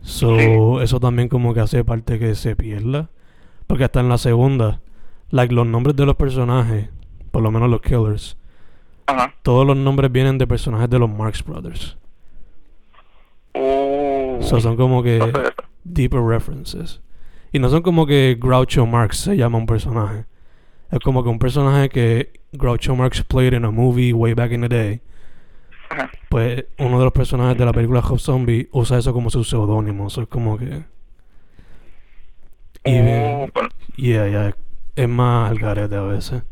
[0.02, 3.10] So, eso también como que hace parte que se pierda.
[3.66, 4.80] Porque hasta en la segunda,
[5.28, 6.88] like los nombres de los personajes,
[7.30, 8.38] por lo menos los killers,
[9.06, 9.34] Ajá.
[9.42, 11.98] todos los nombres vienen de personajes de los Marx Brothers.
[13.54, 15.20] Uh, So, son como que
[15.84, 17.02] deeper references.
[17.52, 20.24] Y no son como que Groucho Marx se llama un personaje.
[20.90, 24.62] Es como que un personaje que Groucho Marx played in a movie way back in
[24.62, 25.02] the day.
[25.90, 26.10] Ajá.
[26.28, 30.06] Pues uno de los personajes de la película Hot Zombie usa eso como su seudónimo.
[30.06, 30.82] Eso es como que.
[32.84, 34.56] Y Uh, bueno, yeah, yeah,
[34.96, 36.42] es más al garete a veces.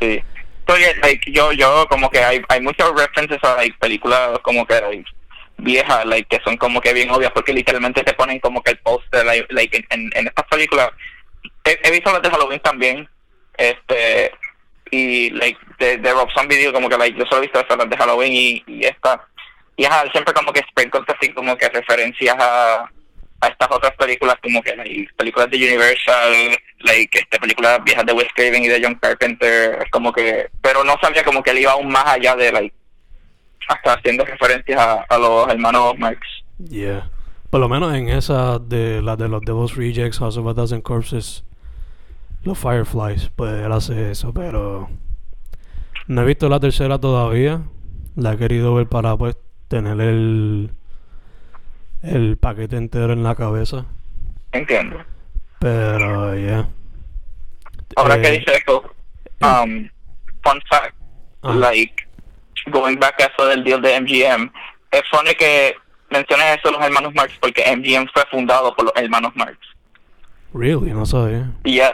[0.00, 0.22] sí.
[0.70, 4.78] Oye, like, yo, yo como que hay, hay muchos references a like, películas como que
[4.78, 5.10] like,
[5.56, 8.78] viejas, like, que son como que bien obvias, porque literalmente te ponen como que el
[8.80, 10.90] póster, like, like, en, en, en estas películas.
[11.64, 13.08] He, he visto las de Halloween también,
[13.56, 14.30] este,
[14.90, 17.90] y like, de, de Rob Zombie, como que like, yo solo he visto esas las
[17.90, 19.26] de Halloween y, y esta.
[19.76, 22.90] Y ajá, siempre como que sprinkles así como que referencias a,
[23.40, 28.12] a estas otras películas como que like, películas de Universal, like este películas viejas de
[28.12, 31.72] Wes Craven y de John Carpenter, como que, pero no sabía como que él iba
[31.72, 32.74] aún más allá de like
[33.68, 36.26] hasta haciendo referencias a, a los hermanos Marx.
[36.58, 37.10] Yeah.
[37.50, 40.82] Por lo menos en esa de la de los Devil's Rejects, House of a Thousand
[40.82, 41.44] Corpses,
[42.48, 44.88] los Fireflies, pues él hace eso, pero
[46.06, 47.62] no he visto la tercera todavía.
[48.16, 49.36] La he querido ver para pues
[49.68, 50.72] tener el
[52.02, 53.86] el paquete entero en la cabeza.
[54.52, 54.98] Entiendo.
[55.60, 56.68] Pero yeah.
[57.96, 58.82] Ahora Eh, que dice eso,
[59.42, 59.88] um,
[60.42, 60.94] fun fact,
[61.42, 62.06] like
[62.70, 64.50] going back a eso del deal de MGM,
[64.90, 65.74] es funny que
[66.10, 69.58] menciones eso los hermanos Marx porque MGM fue fundado por los hermanos Marx.
[70.54, 71.52] Really, no sabía.
[71.64, 71.92] Yes.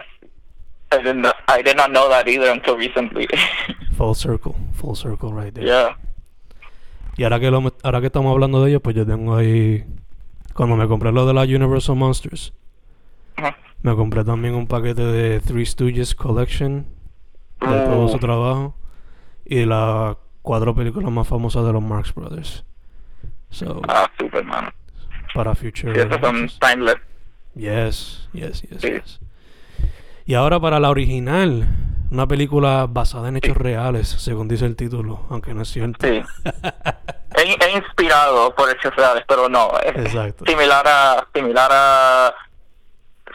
[0.99, 3.27] I did not, I did not know that either until recently.
[3.97, 5.65] Full circle, full circle right there.
[5.67, 5.97] yeah.
[7.17, 9.85] Y ahora que, lo, ahora que estamos hablando de ellos, pues yo tengo ahí.
[10.53, 12.53] Cuando me compré lo de la Universal Monsters,
[13.37, 13.57] Ajá.
[13.83, 16.87] me compré también un paquete de Three Stooges Collection
[17.61, 18.77] de todo su trabajo
[19.45, 22.65] y las cuatro películas más famosas de los Marx Brothers.
[23.51, 24.73] So, Ah, Superman.
[25.35, 25.93] para future.
[25.95, 26.97] Sí, son timeless.
[27.55, 28.91] Yes, yes, yes, Sí.
[28.91, 29.21] yes.
[30.27, 31.69] Y ahora para la original,
[32.11, 36.07] una película basada en hechos reales, según dice el título, aunque no es cierto.
[36.07, 36.23] Sí.
[37.37, 39.73] He, he inspirado por hechos reales, pero no.
[39.81, 40.45] Es Exacto.
[40.47, 42.35] similar a similar a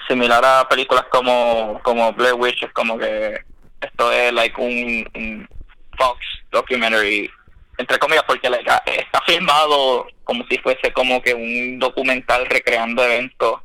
[0.07, 3.37] similar a películas como como Blair Witch, es como que
[3.81, 5.49] esto es like un, un
[5.97, 6.19] Fox
[6.51, 7.29] documentary
[7.77, 13.59] entre comillas porque like, está filmado como si fuese como que un documental recreando eventos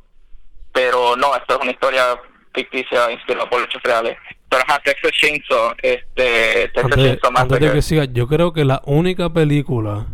[0.73, 2.19] pero no, esto es una historia
[2.55, 4.17] ficticia inspirada por hechos reales.
[4.49, 8.65] Pero ajá, Texas Chainsaw, este, Texas Antes, Chainsaw antes de que siga, yo creo que
[8.65, 10.07] la única película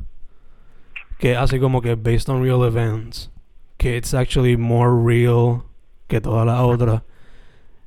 [1.19, 3.31] que hace como que based on real events,
[3.77, 5.63] que it's actually more real
[6.07, 7.03] que todas las otras,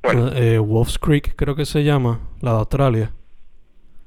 [0.01, 0.29] Bueno.
[0.33, 3.11] eh, Wolf's Creek creo que se llama, la de Australia.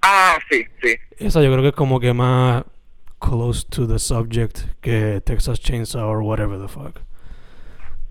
[0.03, 0.95] Ah, sí, sí.
[1.19, 2.65] Esa yo creo que es como que más
[3.19, 7.01] close to the subject que Texas Chainsaw or whatever the fuck.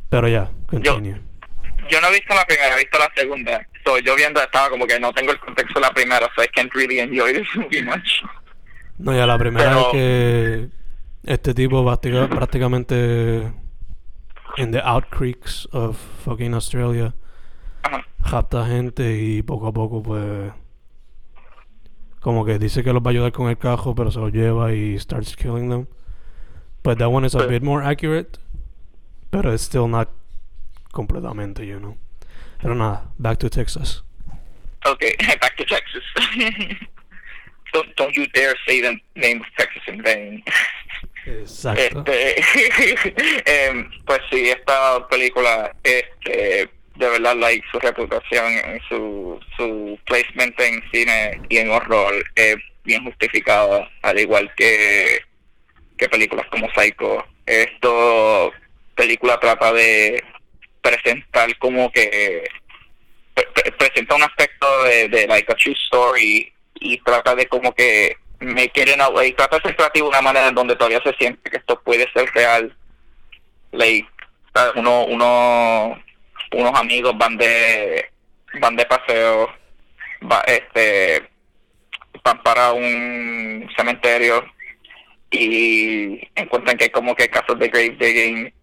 [0.10, 1.16] Pero ya, continue.
[1.16, 1.22] Yo
[2.02, 3.68] no he visto la primera, he visto la segunda.
[3.84, 6.48] So, yo viendo estaba como que no tengo el contexto de la primera, so I
[6.48, 8.22] can't really enjoy this movie much.
[8.98, 10.70] No, ya la primera Pero- es que
[11.24, 13.52] este tipo práctica- prácticamente
[14.58, 17.14] en the out creeks of fucking Australia
[17.84, 18.04] Ajá.
[18.22, 20.52] rapta gente y poco a poco pues
[22.22, 24.74] como que dice que los va a ayudar con el cajo pero se los lleva
[24.74, 25.86] y starts killing them.
[26.84, 28.40] But that one is a bit more accurate,
[29.30, 30.10] pero it's still not
[30.92, 31.98] completamente, you know.
[32.62, 34.04] Pero nada, back to Texas.
[34.86, 36.04] Okay, back to Texas.
[37.74, 40.44] don't, don't you dare say the name of Texas in vain.
[41.26, 42.04] Exacto.
[42.08, 42.42] Este,
[43.68, 50.82] em, pues sí, esta película, este, de verdad, like, su reputación, su, su placement en
[50.92, 55.20] cine y en horror es bien justificada, al igual que,
[55.98, 57.26] que películas como Psycho.
[57.46, 58.54] Esto,
[58.96, 60.24] película trata de
[60.90, 62.48] presentar como que
[63.34, 68.16] pre- pre- presenta un aspecto de, like a true story y trata de como que
[68.40, 71.50] me quieren y trata de ser creativo de una manera en donde todavía se siente
[71.50, 72.76] que esto puede ser real.
[73.72, 74.08] Like
[74.76, 76.02] uno uno
[76.52, 78.10] unos amigos van de
[78.60, 79.50] van de paseo
[80.48, 81.28] este
[82.24, 84.44] van para un cementerio
[85.30, 88.54] y encuentran que hay como que casos de grave digging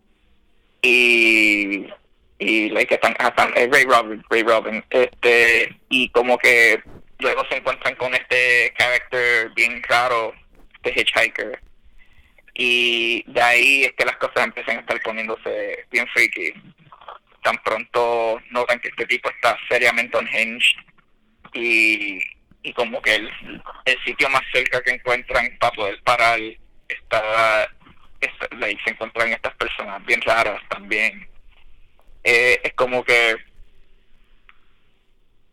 [0.83, 1.87] y
[2.39, 6.83] y like están, están eh, Ray Robin, Ray Robin, este y como que
[7.19, 10.35] luego se encuentran con este character bien raro,
[10.83, 11.61] este hitchhiker
[12.55, 16.53] Y de ahí es que las cosas empiezan a estar poniéndose bien freaky.
[17.43, 20.77] Tan pronto notan que este tipo está seriamente unhinged
[21.53, 22.19] y,
[22.63, 23.31] y como que el,
[23.85, 26.41] el sitio más cerca que encuentran para poder parar
[26.89, 27.69] está,
[28.21, 31.29] está se encuentran estas personas bien raras también.
[32.25, 33.33] Eh, es como que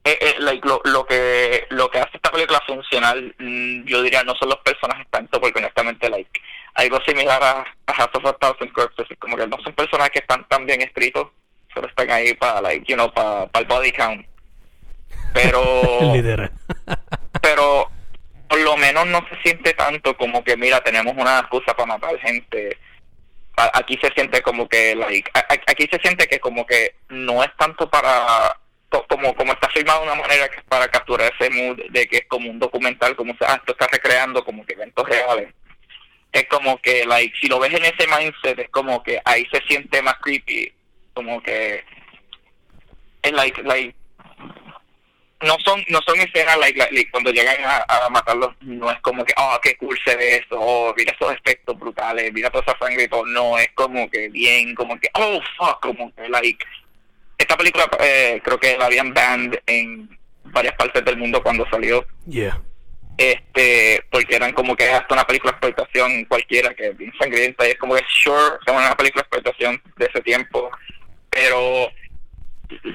[0.03, 4.23] eh, eh, like, lo, lo que lo que hace esta película funcional mm, yo diría
[4.23, 6.41] no son los personajes tanto porque honestamente like
[6.75, 10.13] algo similar a, a House of a Thousand Corpses es como que no son personajes
[10.13, 11.27] que están tan bien escritos
[11.73, 14.25] solo están ahí para like you know para el body count.
[15.33, 15.99] Pero
[17.41, 17.91] pero
[18.47, 22.17] por lo menos no se siente tanto como que mira tenemos una excusa para matar
[22.19, 22.77] gente
[23.57, 25.29] aquí se siente como que like
[25.67, 28.57] aquí se siente que como que no es tanto para
[28.89, 32.07] co- como como está filmado de una manera que es para capturar ese mood de
[32.07, 35.53] que es como un documental como se ah, esto está recreando como que eventos reales.
[36.31, 39.61] Es como que like si lo ves en ese mindset es como que ahí se
[39.67, 40.73] siente más creepy
[41.13, 41.83] como que
[43.21, 43.95] es like like
[45.41, 49.33] no son no son escenas like, cuando llegan a, a matarlos no es como que
[49.37, 53.03] oh qué cool se ve eso oh, mira esos efectos brutales mira toda esa sangre
[53.03, 56.63] y todo no es como que bien como que oh fuck como que like
[57.37, 62.05] esta película eh, creo que la habían banned en varias partes del mundo cuando salió
[62.27, 62.61] Yeah.
[63.17, 67.67] este porque eran como que hasta una película de explotación cualquiera que es bien sangrienta
[67.67, 70.69] y es como que sure es una película de explotación de ese tiempo
[71.29, 71.89] pero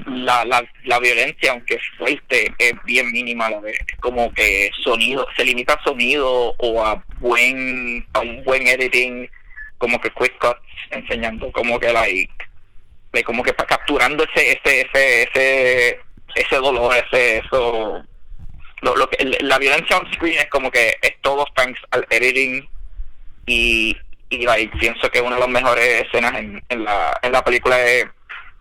[0.07, 3.79] la, la, la violencia aunque es fuerte es bien mínima a la vez.
[4.01, 9.29] Como que sonido se limita a sonido o a buen a un buen editing
[9.79, 10.61] como que quick cuts
[10.91, 12.33] enseñando como que like,
[13.13, 16.01] like como que para capturando ese ese ese ese
[16.35, 18.03] ese dolor ese eso
[18.83, 22.69] lo, lo que la violencia on screen es como que es todo thanks al editing
[23.47, 23.97] y
[24.29, 27.81] y like, pienso que una de las mejores escenas en, en la en la película
[27.85, 28.07] es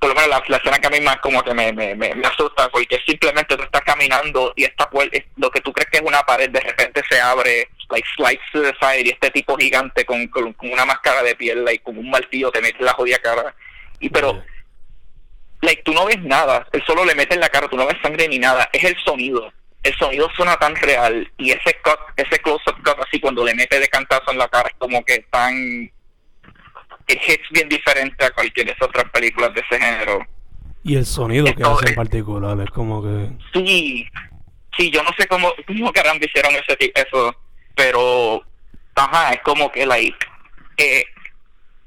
[0.06, 2.14] por lo menos la, la escena que a mí más como que me, me, me,
[2.14, 5.98] me asusta porque simplemente tú estás caminando y esta puerta lo que tú crees que
[5.98, 9.58] es una pared de repente se abre like slides to the side y este tipo
[9.58, 12.94] gigante con, con, con una máscara de piel like con un martillo te mete la
[12.94, 13.56] jodida cara
[14.00, 14.46] y pero Yeah.
[15.62, 17.98] like tú no ves nada, él solo le mete en la cara, tú no ves
[18.04, 19.52] sangre ni nada, es el sonido.
[19.82, 23.80] El sonido suena tan real y ese cut, ese close-up cut así cuando le mete
[23.80, 25.92] de cantazo en la cara es como que tan
[27.08, 30.26] it hits bien diferente a cualquier de esas otras películas de ese género.
[30.84, 33.30] Y el sonido que hace en es- particular es como que.
[33.54, 34.08] Sí,
[34.78, 37.36] sí, yo no sé cómo, cómo caramba hicieron ese ti- eso,
[37.76, 38.44] pero
[38.96, 40.18] ajá, es como que like
[40.78, 41.04] eh,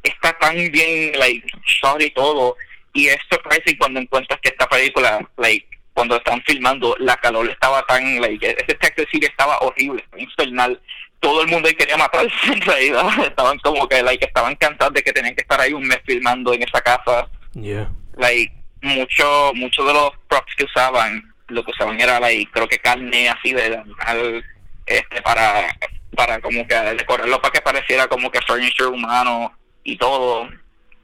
[0.02, 2.56] está tan bien like shot y todo
[2.92, 7.82] y es surprising cuando encuentras que esta película like cuando están filmando la calor estaba
[7.86, 10.80] tan like ese Texas City estaba horrible, infernal
[11.20, 13.06] todo el mundo ahí quería matarse en realidad.
[13.26, 16.52] Estaban como que like estaban cansados de que tenían que estar ahí un mes filmando
[16.52, 17.28] en esa casa.
[17.54, 17.90] Yeah.
[18.16, 18.52] like
[18.82, 23.28] mucho muchos de los props que usaban lo que usaban era like creo que carne
[23.28, 24.44] así de animal
[24.86, 25.74] este para
[26.14, 29.52] para como que decorarlo para que pareciera como que furniture humano
[29.84, 30.48] y todo.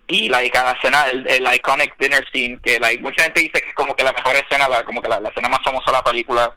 [0.07, 3.69] Y like cada escena el, el iconic dinner scene que like mucha gente dice que
[3.69, 5.93] es como que la mejor escena la, como que la, la escena más famosa de
[5.93, 6.55] la película.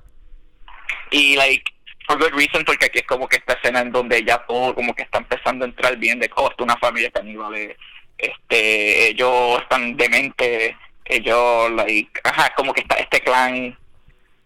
[1.12, 1.72] Y like
[2.08, 4.96] for good reason porque aquí es como que esta escena en donde ya todo como
[4.96, 7.76] que está empezando a entrar bien de es una familia caníbales
[8.18, 13.78] este ellos están dementes ellos like ajá como que está este clan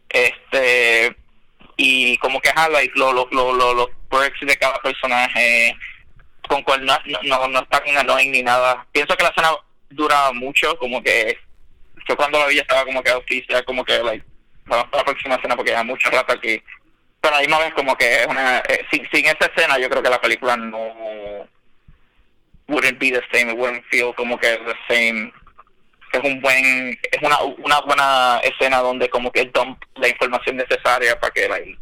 [0.10, 1.16] este
[1.78, 5.76] y como que ajá like lo, lo, lo, lo- los perks de cada personaje
[6.48, 8.86] con cual no, no, no, no está bien annoying ni nada.
[8.92, 9.52] Pienso que la escena
[9.90, 11.38] dura mucho como que
[12.08, 13.12] yo cuando la vi estaba como que
[13.66, 14.26] como que like
[14.66, 16.62] vamos para la próxima escena porque ya mucho rato aquí
[17.22, 19.90] pero a la misma vez como que es una eh, sin, sin esa escena yo
[19.90, 21.48] creo que la película no
[22.68, 25.32] wouldn't be the same it wouldn't feel como que the same
[26.14, 31.20] es un buen es una una buena escena donde como que dump la información necesaria
[31.20, 31.80] para que like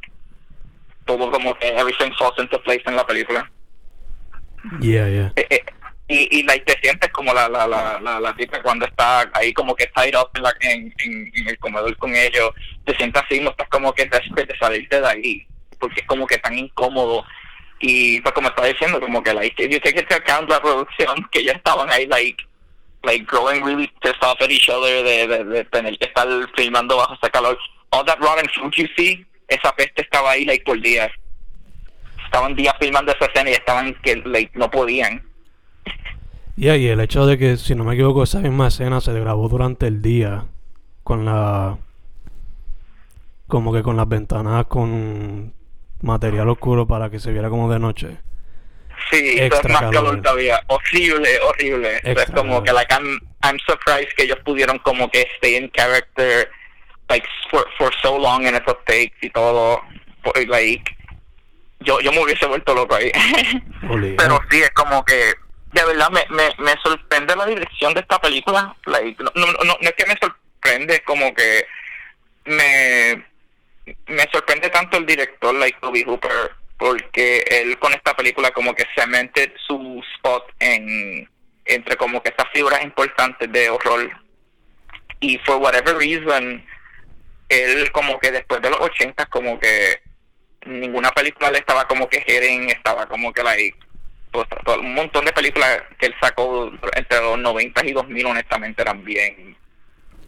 [1.06, 3.50] todo como que everything falls into place en la película
[4.82, 5.32] Yeah, yeah.
[5.36, 5.66] Eh, eh,
[6.10, 9.54] y, y like, te sientes como la la, la, la, la tipa cuando está ahí
[9.54, 10.94] como que tied up en, la, en,
[11.48, 12.50] el comedor con ellos,
[12.84, 15.48] te sientes así, no estás como que después de salirte de ahí,
[15.80, 17.24] porque es como que tan incómodo.
[17.80, 21.28] Y pues como estaba diciendo, como que like, if you take into account la producción,
[21.32, 22.44] que ya estaban ahí like
[23.04, 26.98] like growing really pissed off at each other de, de, de tener que estar filmando
[26.98, 27.58] bajo ese calor.
[27.92, 31.12] All that rotten food you see, esa peste estaba ahí like por días.
[32.26, 35.29] Estaban días filmando esa escena y estaban que like no podían.
[36.60, 39.48] Yeah, y el hecho de que, si no me equivoco, esa misma escena se grabó
[39.48, 40.46] durante el día.
[41.04, 41.78] Con la.
[43.48, 45.54] Como que con las ventanas con
[46.02, 48.18] material oscuro para que se viera como de noche.
[49.10, 49.94] Sí, eso es Extra más calor.
[49.94, 50.62] calor todavía.
[50.68, 51.96] Horrible, horrible.
[51.98, 52.64] Eso es Extra como calor.
[52.66, 56.50] que, like, I'm, I'm surprised que ellos pudieron como que stay in character,
[57.08, 59.80] like, for, for so long en esos takes y todo.
[60.48, 60.84] Like,
[61.80, 63.12] yo, yo me hubiese vuelto loco ahí.
[64.18, 65.34] Pero sí, es como que,
[65.72, 68.76] de verdad, me, me, me sorprende la dirección de esta película.
[68.86, 71.66] Like, no, no, no, es que me sorprende, como que
[72.46, 73.26] me,
[74.08, 78.86] me sorprende tanto el director, like Toby Hooper, porque él con esta película como que
[78.96, 81.30] cemented su spot en
[81.66, 84.10] entre como que estas figuras importantes de horror
[85.20, 86.66] y for whatever reason
[87.50, 90.02] él como que después de los 80 como que
[90.66, 93.78] ninguna película le estaba como que hitting, estaba como que like
[94.32, 94.48] pues,
[94.80, 99.56] un montón de películas que él sacó entre los 90 y 2000 honestamente eran bien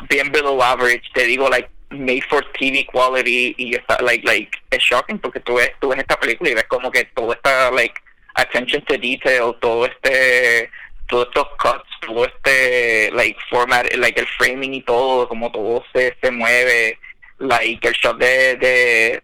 [0.09, 4.81] bien below average, te digo like made for TV quality y está like like es
[4.81, 7.93] shocking porque tú ves tú ves esta película y ves como que todo está like
[8.35, 10.69] attention to detail, todo este
[11.07, 16.15] todos estos cuts, todo este like format, like el framing y todo, como todo se,
[16.21, 16.97] se mueve,
[17.39, 19.23] like el shot de de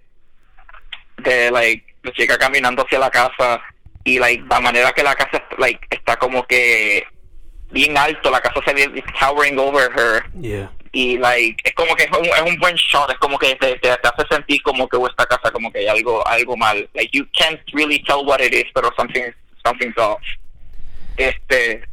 [1.19, 3.61] de like la chica caminando hacia la casa
[4.07, 7.03] y like la manera que la casa like está como que
[7.71, 10.71] bien alto, la casa se ve towering over her Yeah.
[10.93, 13.73] y like es como que es un, es un buen shot es como que te,
[13.79, 17.09] te, te hace sentir como que esta casa como que hay algo algo mal like
[17.11, 19.23] you can't really tell what it is pero something
[19.65, 20.21] something's off
[21.17, 21.83] este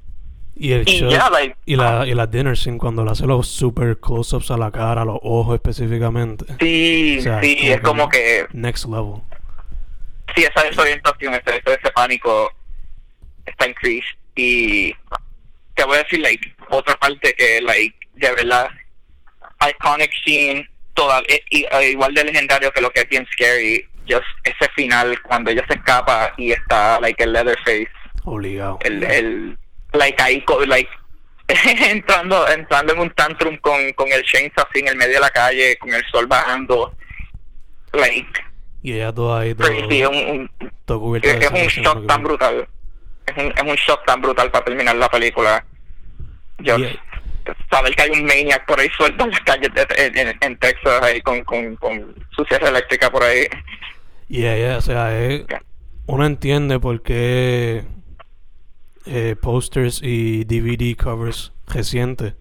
[0.57, 1.11] Y el y shot.
[1.11, 4.57] ya like Y la, y la dinner scene cuando le hace los super close-ups a
[4.57, 6.45] la cara, a los ojos específicamente.
[6.61, 9.23] sí O sea, sí es como que Next level.
[10.35, 12.53] Sí esa desorientación ese, ese, pánico
[13.47, 14.93] está increased y
[15.75, 18.69] te voy a decir like otra parte que like de verdad
[19.69, 23.87] iconic scene toda e- y- e- igual de legendario que lo que es bien scary
[24.09, 27.89] just ese final cuando ella se escapa y está like el Leatherface.
[28.25, 28.79] Obligado.
[28.83, 29.59] el, el
[29.93, 30.91] like ahí like
[31.91, 35.31] entrando entrando en un tantrum con, con el chainsaw así en el medio de la
[35.31, 36.97] calle con el sol bajando.
[37.93, 38.45] Like
[38.85, 40.51] Y ella toda ahí, todo, crazy es un,
[40.85, 42.69] todo cubierto es, de es un shock tan brutal
[43.27, 45.65] es un, es un shock tan brutal para terminar la película
[46.59, 46.93] yo Yeah.
[47.71, 51.03] saber que hay un maniac por ahí suelto en las calles de- en, en- Texas
[51.03, 53.47] ahí con, con, con su sierra eléctrica por ahí
[54.29, 55.45] Y ella, o sea, es-
[56.07, 57.85] uno entiende por qué
[59.07, 62.35] eh, posters y DVD covers recientes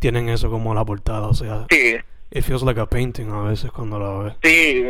[0.00, 1.28] tienen eso como la portada.
[1.28, 1.96] O sea, sí
[2.30, 4.34] it feels like a painting a veces cuando la ves.
[4.42, 4.84] Sí,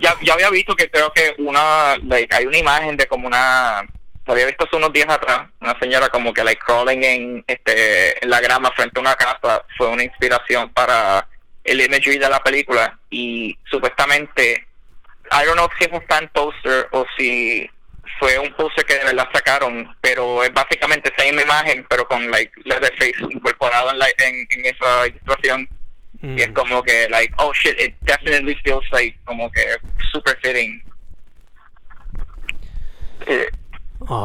[0.00, 3.86] ya, ya había visto que creo que una, hay una imagen de como una,
[4.26, 8.30] había visto hace unos días atrás, una señora como que like crawling en, este, en
[8.30, 11.26] la grama frente a una casa, fue una inspiración para
[11.64, 14.66] el imagery de la película y supuestamente,
[15.30, 17.68] I don't know si es un fan poster o si
[18.18, 22.30] fue un poster que de verdad sacaron, pero es básicamente esa misma imagen, pero con
[22.30, 25.68] like Leatherface incorporado en, la, en, en esa ilustración
[26.22, 26.52] y es Mm.
[26.52, 29.62] como que like oh shit it definitely feels like como que
[30.12, 30.82] super fitting
[33.26, 33.48] Eh,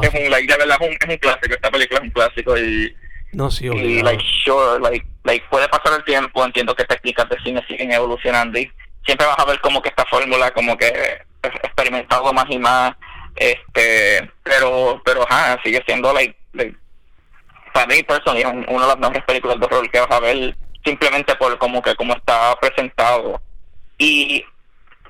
[0.04, 2.58] es un like de verdad es un, es un clásico esta película es un clásico
[2.58, 2.96] y,
[3.34, 4.04] no, sí, y obligado.
[4.12, 8.60] like sure like like puede pasar el tiempo entiendo que técnicas de cine siguen evolucionando
[8.60, 8.72] y
[9.06, 10.88] siempre vas a ver como que esta fórmula como que
[11.42, 12.94] experimentado más y más
[13.36, 16.78] este pero pero ajá sigue siendo like, like
[17.74, 20.20] para mí personally es un- una de las mejores películas de horror que vas a
[20.20, 23.42] ver simplemente por como que como está presentado.
[23.98, 24.44] Y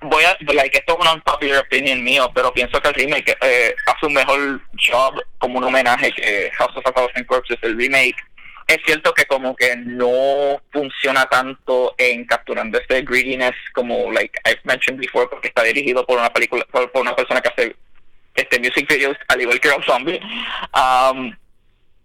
[0.01, 3.73] voy a like esto es una unpopular opinion mío pero pienso que el remake eh,
[3.85, 8.17] hace un mejor job como un homenaje que House of a Thousand Corpses el remake.
[8.67, 14.61] Es cierto que como que no funciona tanto en capturando este greediness como like I've
[14.63, 17.75] mentioned before porque está dirigido por una película por, una persona que hace
[18.35, 20.19] este music videos al igual que Rob Zombie.
[20.73, 21.35] Um,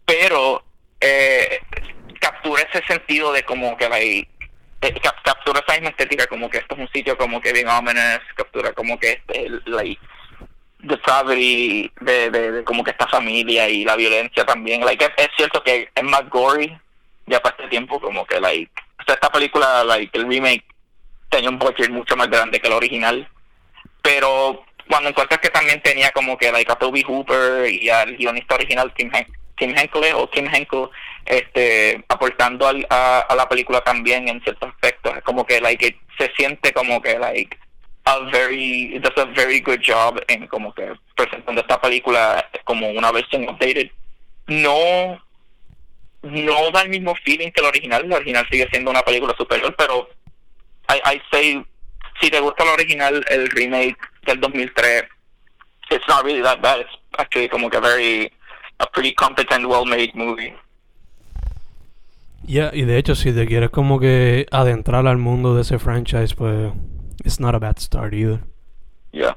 [0.04, 0.64] pero
[1.00, 1.60] eh,
[2.18, 4.28] captura ese sentido de como que like,
[4.80, 7.68] eh, cap- captura esa misma estética como que esto es un sitio como que bien
[7.68, 10.00] ominous captura como que este el, like
[10.80, 14.84] depravity de, de, como que esta familia y la violencia también.
[14.84, 16.76] Like es, cierto que es más gory
[17.26, 18.70] ya para este tiempo como que like
[19.06, 20.64] esta película like el remake
[21.30, 23.28] tenía un budget mucho más grande que el original
[24.02, 28.54] pero cuando encuentras que también tenía como que like a Toby Hooper y al guionista
[28.54, 30.88] original Tim, Hen Tim Henkel o Tim Henkel
[31.28, 35.86] este aportando al, a, a la película también en ciertos aspectos es como que like
[35.86, 37.56] it- se siente como que like
[38.04, 42.88] a very it does a very good job en como que presentando esta película como
[42.90, 43.90] una versión updated
[44.46, 45.22] no
[46.22, 49.74] no da el mismo feeling que el original el original sigue siendo una película superior
[49.76, 50.08] pero
[50.88, 51.64] I, I say
[52.20, 55.04] si te gusta el original el remake del 2003
[55.90, 56.80] it's not really that bad.
[56.80, 58.30] It's actually como que very
[58.78, 60.54] a pretty competent, well-made movie.
[62.48, 66.34] Yeah, y de hecho, si te quieres como que adentrar al mundo de ese franchise,
[66.34, 66.72] pues
[67.24, 68.40] it's not a bad start either.
[69.12, 69.36] Yeah.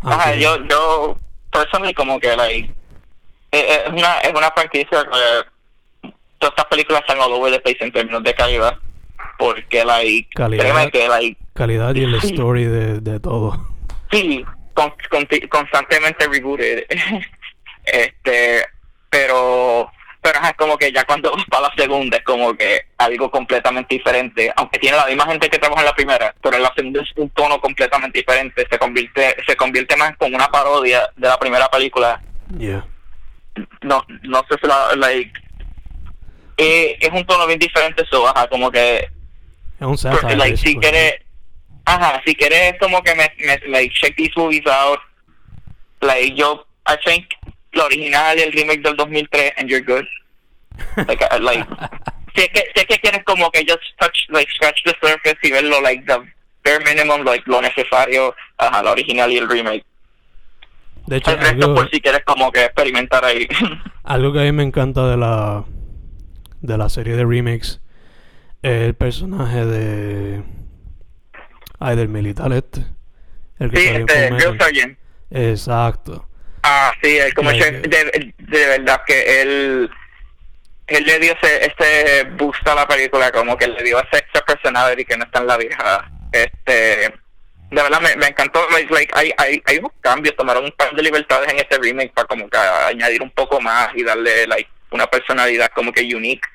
[0.00, 1.18] Ajá, Aunque- yo, yo,
[1.52, 2.74] personally, como que, like,
[3.52, 7.78] eh, es una, es una franquicia que todas estas películas están all over the place
[7.80, 8.78] en términos de calidad.
[9.38, 10.62] Porque, like, Calidad.
[10.64, 13.68] créeme que, like, calidad y el story de, de todo.
[14.10, 16.84] sí, con, conti- constantemente rebooted.
[17.84, 18.64] este,
[19.08, 19.88] pero,
[20.24, 23.96] pero es como que ya cuando vas para la segunda es como que algo completamente
[23.96, 24.50] diferente.
[24.56, 27.12] Aunque tiene la misma gente que trabaja en la primera, pero en la segunda es
[27.16, 28.66] un tono completamente diferente.
[28.70, 32.22] Se convierte, se convierte más como una parodia de la primera película.
[32.56, 32.86] Yeah.
[33.82, 35.30] No, no sé si la, like,
[36.56, 39.10] eh, es un tono bien diferente eso, ajá, como que
[39.78, 40.36] Es un satire.
[40.36, 41.16] like, si quieres,
[41.84, 44.98] ajá, si quieres como que me, me like, check these movies out,
[46.00, 47.26] like, yo, I think,
[47.76, 50.04] la original y el remake del 2003, and you're good.
[51.06, 51.66] Like, I- like,
[52.34, 55.80] es que, es que quieres como que just touch, like, scratch the surface y verlo,
[55.80, 56.18] like, the
[56.64, 59.84] bare minimum, like, lo necesario, ajá, la original y el remake.
[61.06, 63.46] De hecho, El resto, algo, por si quieres como que experimentar ahí.
[64.04, 65.64] algo que a mí me encanta de la
[66.60, 67.82] de la serie de remakes
[68.62, 70.42] es el personaje de
[71.78, 72.86] ay del militar este
[73.58, 74.96] el que sí, este,
[75.30, 76.26] exacto
[76.66, 79.90] Ah, sí, él como chef, de, de verdad que él,
[80.86, 84.42] él le dio ese, este boost a la película, como que le dio ese extra
[84.46, 86.10] personality que no está en la vieja.
[86.32, 87.12] Este,
[87.70, 90.90] de verdad me, me encantó, like, like, hay, hay, hay unos cambios, tomaron un par
[90.94, 94.70] de libertades en este remake para como que añadir un poco más y darle like
[94.90, 96.48] una personalidad como que unique.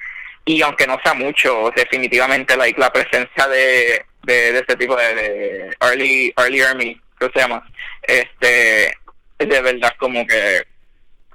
[0.44, 5.14] Y aunque no sea mucho, definitivamente like la presencia de, de, de este tipo de,
[5.14, 7.64] de Early, Early Army, ¿qué se llama?
[8.02, 8.98] Este,
[9.46, 10.64] de verdad como que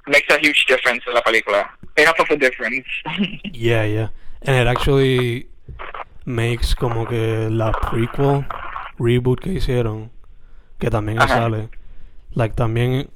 [0.07, 1.77] makes a huge difference en la película.
[1.95, 2.87] Enough of a difference.
[3.51, 4.09] yeah yeah
[4.41, 5.47] and it actually
[6.25, 8.45] makes como que la prequel
[8.99, 10.11] reboot que hicieron
[10.79, 11.35] que también Ajá.
[11.35, 11.69] sale
[12.33, 13.09] like también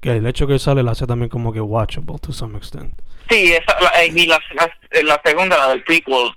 [0.00, 2.94] que el hecho que sale la hace también como que watchable to some extent
[3.30, 4.70] sí, esa, la, eh, y la, la,
[5.02, 6.30] la segunda, la del prequel,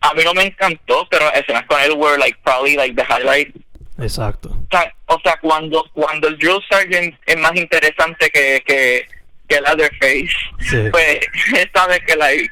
[0.00, 3.54] a mí no me encantó, pero escenas con él were like probably like the highlight.
[3.98, 9.06] Exacto O sea, o sea cuando cuando el Drill Sergeant es más interesante que, que,
[9.48, 10.88] que Leatherface, Sí.
[10.90, 11.20] pues
[11.74, 12.50] sabes que like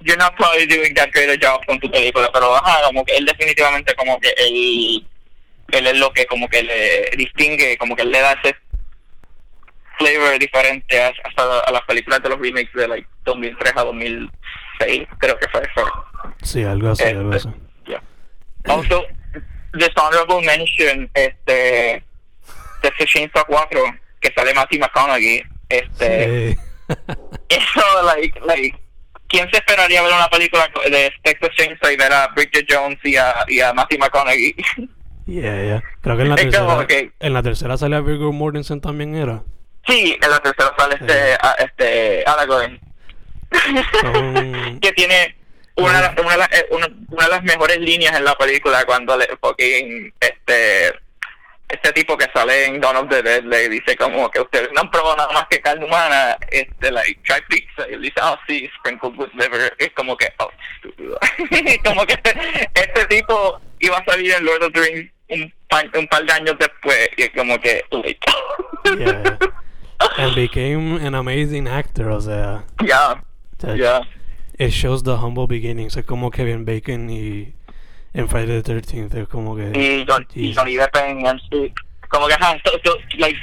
[0.00, 3.24] you're not probably doing that great job con tu película, pero ajá, como que él
[3.24, 5.06] definitivamente como que él,
[5.72, 8.54] él es lo que como que le distingue, como que él le da ese
[9.98, 15.08] flavor diferente a, hasta a las películas de los remakes de like 2003 a 2006,
[15.18, 16.04] creo que fue eso.
[16.42, 18.02] sí algo así algo Este, así yeah.
[18.68, 19.06] Also,
[19.74, 22.02] dishonorable mention, este,
[22.82, 23.80] de Chainsaw 4,
[24.20, 26.58] que sale Matthew McConaughey, este, Sí.
[27.48, 28.78] eso, like, like,
[29.28, 33.16] ¿quién se esperaría ver una película de Texas Chainsaw y ver a Bridget Jones y
[33.16, 34.54] a, y a Matthew McConaughey?
[35.28, 35.82] Yeah, yeah.
[36.02, 36.86] Creo que en la Es tercera, como
[37.18, 39.42] en la tercera sale a Viggo Mortensen también era.
[39.84, 42.78] sí, en la tercera sale este, a, este, Aragorn.
[44.02, 45.35] Son- que tiene
[45.76, 50.12] una, una, eh, una, una de las mejores líneas en la película cuando le fucking,
[50.20, 50.94] este
[51.68, 54.82] este tipo que sale en Dawn of the Dead le dice como que ustedes no
[54.82, 58.38] han probado nada más que carne humana este like try pizza y él dice oh
[58.46, 61.18] sí sprinkled with liver es como que oh estúpido.
[61.84, 65.90] Como que este, este tipo iba a salir en Lord of the Rings un par,
[65.98, 68.20] un par de años después y es como que like
[68.98, 69.38] Yeah.
[70.18, 72.64] And became an amazing actor, o sea.
[72.84, 73.20] yeah
[73.74, 74.00] yeah
[74.58, 75.96] It shows the humble beginnings.
[75.96, 77.52] Es como Kevin Bacon y
[78.14, 79.14] en Friday the 13th.
[79.22, 79.70] Es como que.
[79.74, 80.54] y, John, y.
[80.54, 81.72] Johnny Depp en MC.
[82.08, 83.38] Como que, ajá, so- so, like,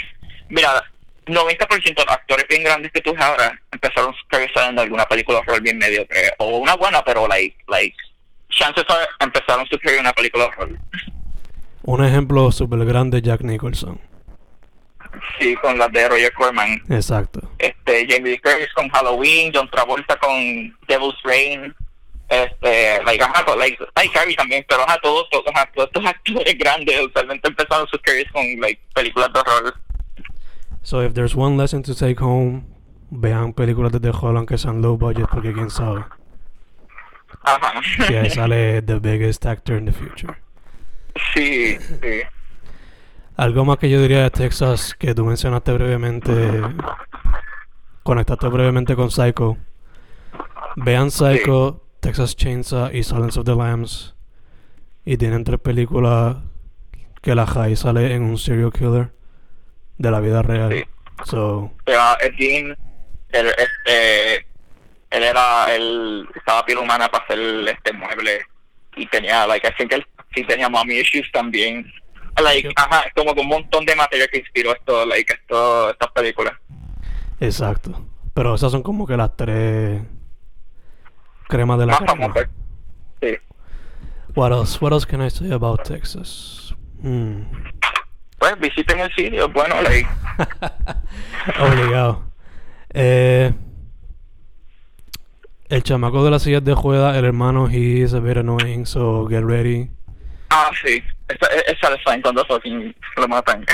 [0.49, 0.83] mira,
[1.27, 5.05] 90% de los actores bien grandes que tú ves ahora empezaron su carrera en alguna
[5.05, 6.33] película de horror bien mediocre.
[6.39, 7.95] O una buena, pero, like, like,
[8.49, 10.79] chances are empezaron su carrera en una película de horror.
[11.83, 13.99] Un ejemplo súper grande Jack Nicholson.
[15.39, 16.81] Sí, con las de Roger Corman.
[16.89, 17.41] Exacto.
[17.57, 20.31] Este, Jamie Lee Curtis con Halloween, John Travolta con
[20.87, 21.73] Devil's Reign.
[22.29, 26.57] Este, like, ajá, like, ay, Carrie también, pero ajá, todos, todos, ajá, todos estos actores
[26.57, 29.73] grandes usualmente empezaron sus carreras con, like, películas de horror.
[30.81, 32.63] So if there's one lesson to take home,
[33.09, 36.03] vean películas de terror aunque sean low budget porque quién sabe.
[37.43, 37.81] Ajá.
[38.07, 40.35] Que ahí sale the biggest actor in the future.
[41.33, 42.21] Sí, sí.
[43.35, 46.61] Algo más que yo diría de Texas que tú mencionaste brevemente,
[48.03, 49.57] conectaste brevemente con Psycho.
[50.75, 54.15] Vean Psycho, Texas Chainsaw y Silence of the Lambs.
[55.05, 56.37] Y tienen tres películas
[57.21, 59.11] que la high sale en un serial killer.
[59.97, 60.71] de la vida real.
[60.71, 60.83] Sí.
[61.25, 62.77] So, Pero el Dean,
[63.29, 64.35] él, este,
[65.11, 68.41] él era, él estaba piel humana para hacer este mueble
[68.95, 70.05] y tenía, like, I think él
[70.35, 71.91] sí tenía mommy issues también.
[72.41, 72.73] Like, Yep.
[72.77, 76.53] ajá, es como que un montón de material que inspiró esto, like, esto, estas películas.
[77.39, 78.05] exacto.
[78.33, 80.01] Pero esas son como que las tres
[81.47, 82.33] cremas de la Más crema.
[83.21, 83.37] Sí.
[84.35, 84.79] What else?
[84.81, 86.73] What else can I say about Texas?
[87.01, 87.43] Hmm.
[88.39, 90.09] Pues visiten el sitio, bueno, like,
[91.61, 92.23] Obligado.
[92.93, 93.53] Eh,
[95.69, 99.27] el chamaco de las sillas de juega, el hermano, he is a bit annoying, so
[99.27, 99.89] get ready.
[100.49, 103.65] ah, sí, esa, esa es fine cuando fucking lo matan.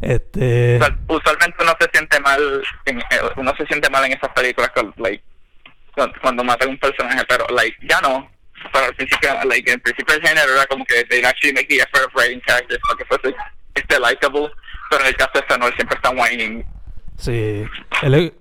[0.00, 0.76] este.
[0.76, 3.04] Usual- usualmente uno se siente mal en, eh,
[3.36, 5.22] uno se siente mal en esas películas con, like
[6.20, 8.30] cuando, matan un personaje pero like ya no
[8.70, 11.76] pero al principio like en principio el género era como que they actually make the
[11.76, 13.34] effort of writing characters para que fuese
[13.74, 14.50] este likable
[14.90, 16.64] pero en el caso de este no él siempre está whining
[17.18, 17.64] Sí.
[18.02, 18.32] Él es,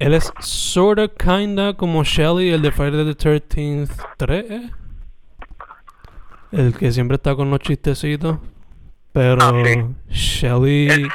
[0.00, 4.70] él es sorta, kinda como Shelly, el de Friday the 13th 3, ¿eh?
[6.52, 8.38] El que siempre está con los chistecitos.
[9.12, 9.84] Pero Ah, sí.
[10.10, 11.08] Shelly, El-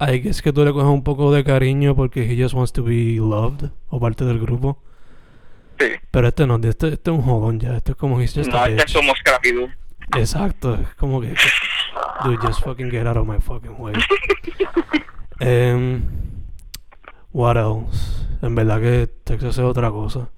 [0.00, 2.82] I guess que tú le coges un poco de cariño porque he just wants to
[2.82, 4.82] be loved o parte del grupo.
[5.78, 7.76] sí Pero este no, este, este es un jodón ya.
[7.76, 9.50] Este es como he's just no este es como Scrappy
[10.16, 11.34] Exacto, es como que.
[12.24, 13.94] Dude, just fucking get out of my fucking way.
[15.40, 16.02] Em,
[17.32, 18.26] what else?
[18.42, 20.30] En verdad que Texas es otra cosa.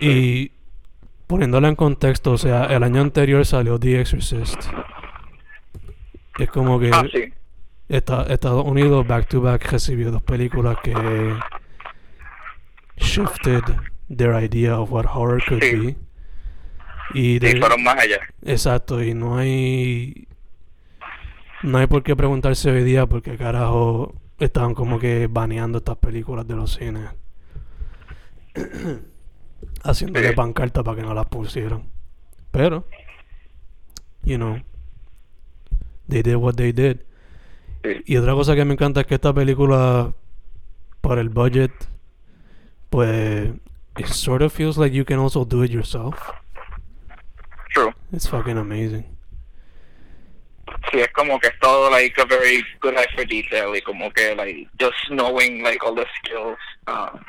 [0.00, 0.52] Y
[1.26, 4.60] poniéndola en contexto, o sea, el año anterior salió The Exorcist.
[6.38, 7.32] Es como que ah sí
[7.88, 10.92] esta- Estados Unidos back to back recibió dos películas que
[12.96, 13.62] shifted
[14.14, 15.76] their idea of what horror could Sí.
[15.76, 15.96] be.
[17.14, 20.26] Y de- fueron más allá Exacto, y no hay.
[21.62, 26.46] No hay por qué preguntarse hoy día porque carajo estaban como que baneando estas películas
[26.46, 27.08] de los cines.
[29.82, 30.34] Haciéndole Sí.
[30.34, 31.84] pancarta para que no las pusieran.
[32.50, 32.86] Pero,
[34.24, 34.60] you know,
[36.08, 36.98] they did what they did.
[37.82, 40.12] sí Y otra cosa que me encanta es que esta película,
[41.00, 41.72] por el budget,
[42.90, 43.50] pues,
[43.98, 46.16] it sort of feels like you can also do it yourself.
[47.74, 49.04] true It's fucking amazing.
[50.90, 54.10] Sí, es como que es todo like a very good eye for detail y como
[54.12, 57.20] que like just knowing like all the skills um,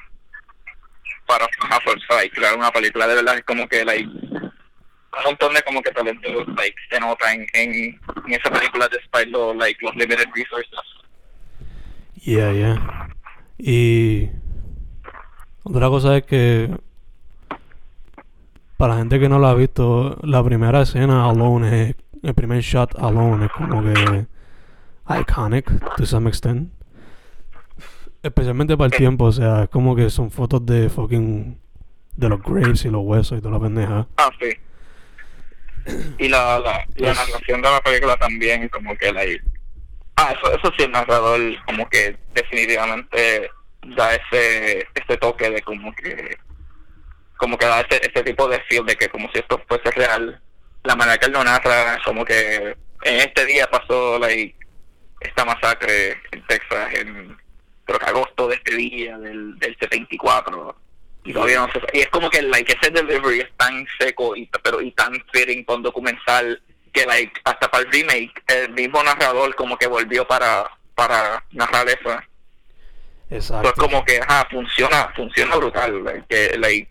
[1.28, 5.24] para, ajá, for- para like, crear una película de verdad es como que like un
[5.26, 9.96] montón de como que talento like en, en, en esa película despite lo, like los
[9.96, 10.80] limited resources.
[12.24, 13.10] Yeah, yeah.
[13.58, 14.30] Y
[15.64, 16.70] otra cosa es que
[18.78, 22.96] para la gente que no la ha visto, la primera escena alone el primer shot
[23.00, 24.26] alone es como que
[25.10, 26.72] iconic to some extent.
[28.24, 31.60] Especialmente para el tiempo, o sea, es como que son fotos de fucking
[32.16, 34.08] de los graves y los huesos y toda la pendeja.
[34.18, 34.58] Ah, sí.
[36.18, 39.22] Y la, la, la narración de la película también, como que la...
[40.18, 43.50] Ah, eso, eso sí, el narrador como que definitivamente
[43.96, 46.38] da ese, ese toque de como que...
[47.38, 50.42] Como que da ese, ese tipo de feel de que como si esto fuese real.
[50.84, 54.58] La manera que él lo narra, como que en este día pasó like,
[55.22, 57.38] esta masacre en Texas en
[57.88, 60.76] creo que agosto de este día del, del 74
[61.24, 61.88] y todavía no se sabe.
[61.94, 65.64] y es como que like ese delivery es tan seco y pero y tan fitting
[65.64, 66.62] con documental
[66.94, 71.88] que like hasta para el remake el mismo narrador como que volvió para para narrar
[71.90, 72.18] eso
[73.30, 73.74] Exacto.
[73.74, 76.90] pues como que ajá, funciona funciona brutal like, que, like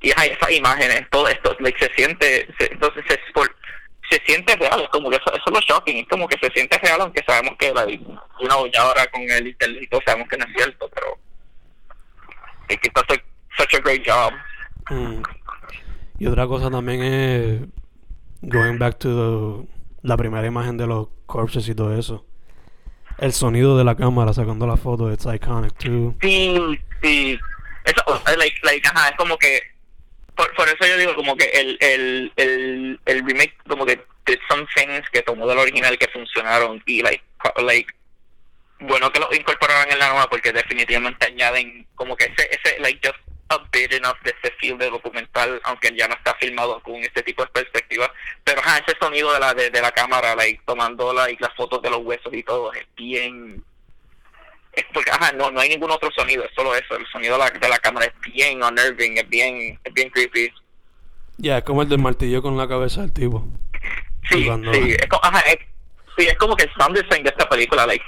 [0.00, 3.55] y ajá, esas imágenes todo esto like se siente se- entonces se, por-
[4.10, 6.50] se siente real es como que eso, eso es lo shocking es como que se
[6.52, 10.36] siente real aunque sabemos que like, you know, ya ahora con el internet sabemos que
[10.38, 11.06] no es cierto pero
[12.68, 13.20] es que está so-
[13.58, 14.32] such a great job
[14.88, 15.20] Mm.
[16.18, 17.60] Y otra cosa también es
[18.40, 19.08] going back to
[19.64, 19.68] the-
[20.02, 22.24] la primera imagen de los corpses y todo eso.
[23.18, 26.14] El sonido de la cámara sacando la foto, it's iconic too.
[26.22, 27.38] Sí, sí.
[27.84, 29.58] Eso, like, like, ajá, es como que.
[30.36, 34.38] Por, por eso yo digo, como que el, el, el, el remake, como que did
[34.48, 37.24] some things que tomó del original que funcionaron y, like,
[37.62, 37.92] like,
[38.80, 43.00] bueno que lo incorporaron en la nueva porque definitivamente añaden como que ese, ese, like,
[43.02, 43.18] just
[43.48, 47.22] a bit enough de ese feel de documental, aunque ya no está filmado con este
[47.22, 48.12] tipo de perspectiva.
[48.44, 51.80] Pero, ajá, ese sonido de la, de, de la cámara, like, tomando, like, las fotos
[51.80, 53.64] de los huesos y todo, es bien
[54.76, 57.38] es porque ajá, no, no hay ningún otro sonido, es solo eso, el sonido de
[57.40, 60.52] la, de la cámara es bien unnerving, es bien, es bien creepy.
[61.38, 63.44] Ya, es como el del martillo con la cabeza del tipo.
[64.30, 65.58] Sí, cuando- sí, es, co- ajá, es,
[66.18, 68.02] Sí, es como que el sound design de esta película, like,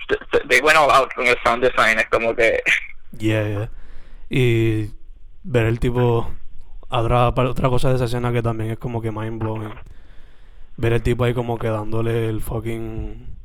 [0.48, 2.62] they went all out con el sound design, es como que...
[3.18, 3.70] Yeah, yeah.
[4.30, 4.90] Y
[5.42, 6.32] ver el tipo...
[6.88, 9.74] Otra, otra cosa de esa escena que también es como que mind blowing.
[10.78, 13.37] Ver el tipo ahí como que dándole el fucking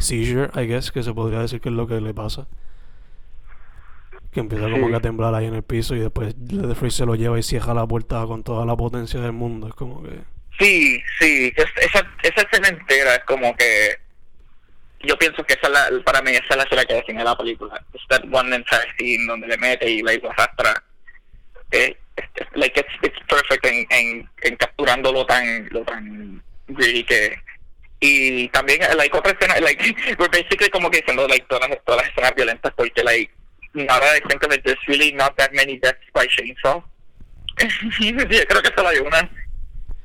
[0.00, 2.48] seizure, I guess, que se podría decir que es lo que le pasa.
[4.32, 7.14] Que empieza como que a temblar ahí en el piso y después Leatherface se lo
[7.14, 9.68] lleva y cierra la puerta con toda la potencia del mundo.
[9.68, 10.20] Es como que...
[10.58, 13.96] Sí, sí, esa, esa escena entera es como que
[15.02, 17.82] yo pienso que esa la, para mí esa es la escena que define la película.
[17.94, 20.82] Es that one entire scene donde le mete y like, lo arrastra.
[21.72, 21.96] Eh,
[22.54, 27.38] like it's, it's perfect en, en, en capturando lo tan, lo tan greedy que
[28.00, 29.82] y también like otra escena like
[30.18, 33.30] we're basically como que diciendo like todas las, todas las escenas violentas porque like
[33.74, 36.82] that I think of it there's really not that many deaths by chainsaw
[38.00, 39.28] yo creo que solo hay una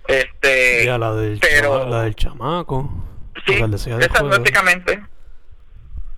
[0.08, 0.86] este.
[0.98, 2.90] la del, pero, la del chamaco.
[3.46, 5.02] Sí, esa prácticamente.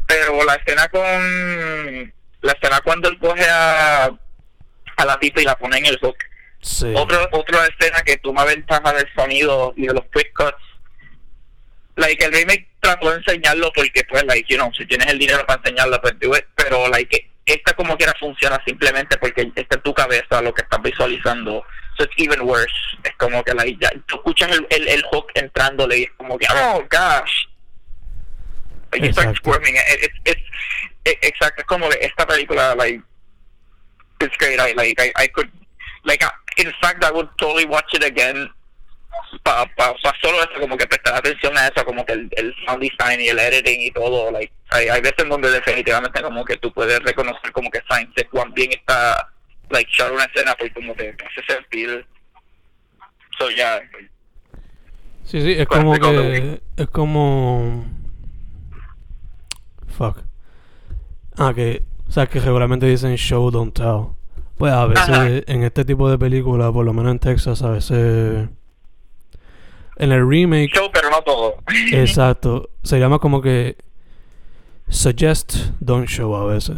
[0.06, 2.14] Pero la escena con.
[2.42, 6.16] La escena cuando él coge a, a la tipa y la pone en el hook.
[6.62, 6.94] Sí.
[6.96, 10.56] Otra, otra escena que toma ventaja del sonido y de los quick cuts.
[11.98, 15.46] Like, el remake trató de enseñarlo porque, pues, like, you know, si tienes el dinero
[15.46, 16.46] para enseñarlo, pues do it.
[16.56, 20.82] Pero, like, esta como quiera funciona simplemente porque está en tu cabeza lo que estás
[20.82, 21.66] visualizando
[21.98, 22.74] so it's even worse.
[23.04, 26.38] Es como que like, ya, tú escuchas el, el, el hook entrándole y es como
[26.38, 27.48] que, oh gosh.
[28.92, 29.76] Like, you start squirming.
[29.76, 30.42] It, it, it's,
[31.06, 33.02] it, exacto, es como que esta película, like,
[34.22, 34.60] it's great.
[34.60, 35.50] I, like, I, I could,
[36.06, 36.24] like,
[36.58, 38.50] in fact, I would totally watch it again
[39.44, 42.54] para pa, pa solo eso, como que prestar atención a eso, como que el, el
[42.66, 46.58] sound design y el editing y todo, like, hay, hay veces donde definitivamente como que
[46.58, 49.32] tú puedes reconocer como que Science cuán bien está
[49.70, 52.06] like shot una escena pues como te hace sentir
[53.38, 54.10] so ya yeah.
[55.24, 57.86] sí sí es como que es como
[59.88, 60.20] fuck
[61.38, 64.16] ah que o sea que regularmente dicen show don't tell
[64.58, 65.28] pues a veces Ajá.
[65.28, 68.50] en este tipo de películas por lo menos en Texas a veces
[70.00, 71.56] en el remake show pero no todo
[71.92, 73.76] exacto se llama como que
[74.90, 76.78] suggest don't show a veces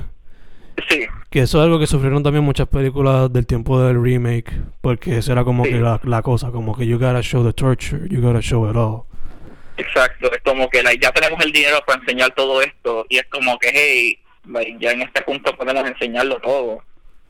[0.88, 1.06] Sí.
[1.30, 4.50] Que eso es algo que sufrieron también muchas películas del tiempo del remake,
[4.80, 5.72] porque esa era como Sí.
[5.72, 8.78] que la, la cosa, como que you gotta show the torture, you gotta show it
[8.78, 9.04] all.
[9.76, 13.26] Exacto, es como que like, ya tenemos el dinero para enseñar todo esto y es
[13.26, 16.82] como que, hey, like, ya en este punto podemos enseñarlo todo.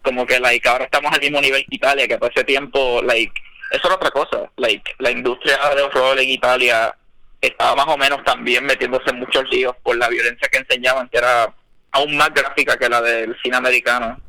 [0.03, 3.33] Como que like, ahora estamos al mismo nivel que Italia, que por ese tiempo, like,
[3.71, 4.49] eso era otra cosa.
[4.57, 6.95] Like, la industria de horror en Italia
[7.41, 11.17] estaba más o menos también metiéndose en muchos líos por la violencia que enseñaban, que
[11.17, 11.53] era
[11.91, 14.19] aún más gráfica que la del cine americano.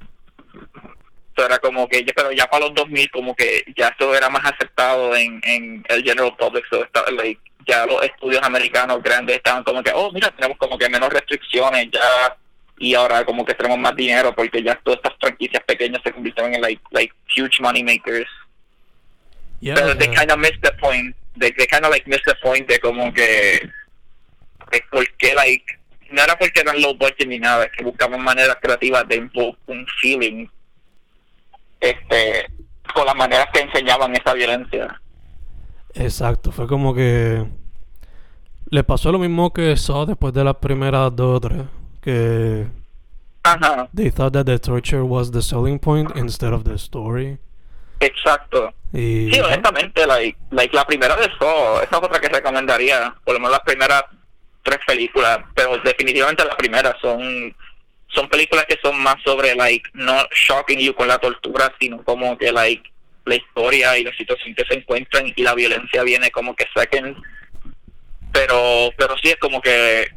[1.36, 4.44] Eso era como que, pero ya para los 2000 como que ya eso era más
[4.44, 9.64] aceptado en, en el general public, so está, like, ya los estudios americanos grandes estaban
[9.64, 12.36] como que, oh, mira, tenemos como que menos restricciones ya
[12.78, 16.54] y ahora como que tenemos más dinero porque ya todas estas franquicias pequeñas se convirtieron
[16.54, 18.28] en like, like huge money makers.
[19.60, 22.24] Yeah, pero o they kind of missed the point, they, they kind of like missed
[22.24, 23.60] the point de como que,
[24.72, 25.64] de por qué like,
[26.10, 29.58] no era porque eran low budget ni nada, es que buscaban maneras creativas de invoke
[29.66, 30.46] un feeling
[31.80, 32.50] este
[32.94, 35.00] con las maneras que enseñaban esa violencia.
[35.94, 37.46] Exacto, fue como que
[38.70, 41.62] le pasó lo mismo que Saw después de las primeras dos o tres,
[42.00, 42.66] que
[43.42, 47.38] Ajá, they thought that the torture was the selling point instead of the story.
[48.00, 48.74] Exacto.
[48.92, 53.34] Y Sí, honestamente, like, like la primera de Saw, esa es otra que recomendaría, por
[53.34, 54.04] lo menos las primeras
[54.62, 57.54] tres películas, pero definitivamente las primeras son
[58.12, 62.36] son películas que son más sobre like no shocking you con la tortura, sino como
[62.36, 62.82] que like
[63.24, 67.16] la historia y la situación que se encuentran y la violencia viene como que second.
[68.32, 70.08] Pero pero sí es como que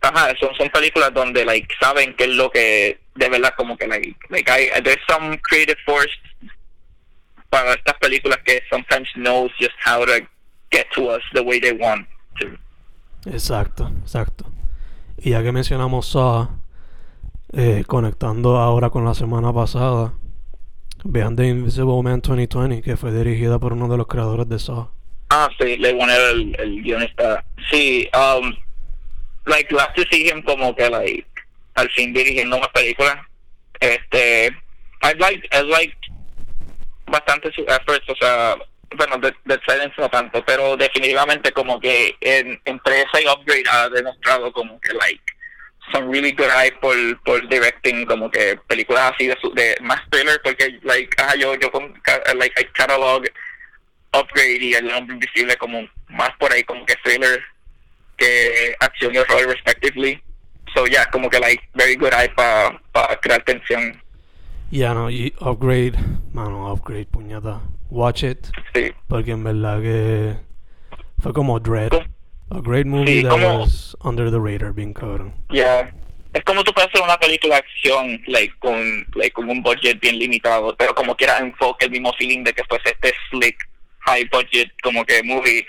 [0.00, 3.88] ajá, son son películas donde like saben qué es lo que de verdad como que
[3.88, 6.12] like like I, there's some creative force
[7.52, 10.26] para estas películas que sometimes knows just how to
[10.70, 12.08] get to us the way they want
[12.40, 12.46] to.
[13.30, 14.46] Exacto, exacto.
[15.18, 16.48] Y ya que mencionamos Saw,
[17.52, 20.14] eh, conectando ahora con la semana pasada,
[21.04, 24.88] vean The Invisible Man 2020, que fue dirigida por uno de los creadores de Saw.
[25.28, 27.44] Ah, sí, le poner el, el guionista.
[27.70, 28.54] Sí, um,
[29.44, 31.26] like, glad to see him como que, like,
[31.74, 33.28] al fin dirigiendo una película.
[33.78, 34.48] Este,
[35.02, 35.94] I like, I like
[37.12, 38.56] bastante sus efforts, o sea,
[38.96, 43.68] bueno, Dead, Dead Silence no tanto, pero definitivamente como que en, entre esa y Upgrade
[43.70, 45.22] ha demostrado como que, like,
[45.92, 50.00] son really good eye por, por directing, como que películas así de, su, de más
[50.10, 51.94] thriller, porque, like, ajá, yo, yo con,
[52.36, 53.24] like, I catalog
[54.12, 57.42] Upgrade y El Hombre Invisible como más por ahí como que thriller
[58.16, 60.22] que acción y horror respectively.
[60.74, 64.01] So yeah, como que like very good eye para pa crear tensión.
[64.72, 65.92] Ya no, y upgrade,
[66.32, 67.60] mano, upgrade, puñeta.
[67.90, 68.38] Watch it,
[68.74, 68.90] Sí.
[69.06, 70.34] porque en verdad que
[71.20, 71.92] fue como Dread.
[72.50, 75.34] A great movie Sí, that como- was under the radar, bien cabrón.
[75.50, 75.92] Yeah.
[76.34, 80.00] Es como tú puedes hacer una película de acción like con like con un budget
[80.00, 83.56] bien limitado, pero como quiera enfoque el mismo feeling de que fuese este slick
[84.00, 85.66] high budget como que movie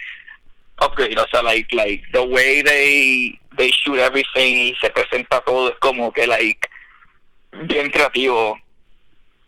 [0.82, 5.70] upgrade, o sea, like like the way they they shoot everything y se presenta todo
[5.70, 6.68] es como que like
[7.68, 8.58] bien creativo.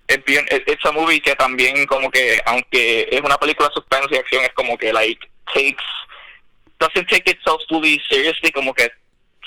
[0.07, 4.07] Es bien, it's a movie que también como que aunque es una película de suspense
[4.11, 5.83] y acción es como que like takes
[6.79, 8.91] doesn't take itself fully seriously como que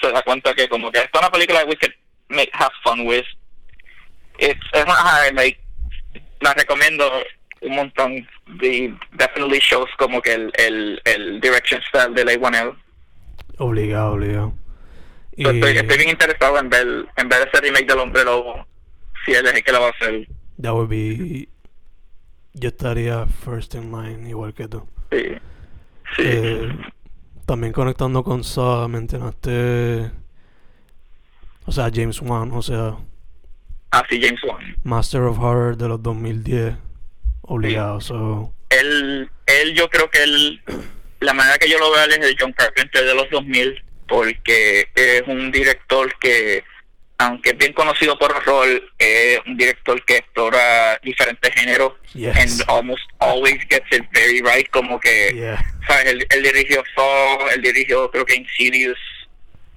[0.01, 1.95] se da cuenta que como que es una película que we could
[2.29, 3.25] make, have fun with.
[4.39, 5.61] It's, es una, ajá, like,
[6.41, 7.11] la recomiendo
[7.61, 8.29] un montón.
[8.61, 12.75] The, definitely shows como que el, el, el direction style de Leigh Whannell.
[13.59, 14.55] Obligado, obligado.
[15.37, 18.67] Y Estoy, estoy bien interesado en ver, en ver ese remake del Hombre Lobo.
[19.25, 20.27] Si él es el que lo va a hacer.
[20.61, 21.49] That would be...
[22.55, 24.87] Yo estaría first in line, igual que tú.
[25.13, 25.23] Sí.
[26.17, 26.23] Sí.
[26.25, 26.77] Eh,
[27.47, 30.11] también conectando con Saw, mencionaste...
[31.67, 32.97] O sea, James Wan, o sea,
[33.91, 34.77] Así James Wan.
[34.85, 36.75] Master of Horror de los 2010.
[37.43, 38.53] Obligado, so...
[38.69, 40.63] él, él yo creo que él,
[41.21, 45.23] la manera que yo lo veo es el John Carpenter de los 2000, porque es
[45.27, 46.63] un director que,
[47.19, 48.67] aunque es bien conocido por horror,
[48.99, 52.37] es un director que explora diferentes géneros Yes.
[52.37, 55.59] and almost always gets it very right, como que, Yeah.
[55.87, 56.07] ¿sabes?
[56.07, 58.99] Él, él dirigió Saw, él dirigió creo que Insidious,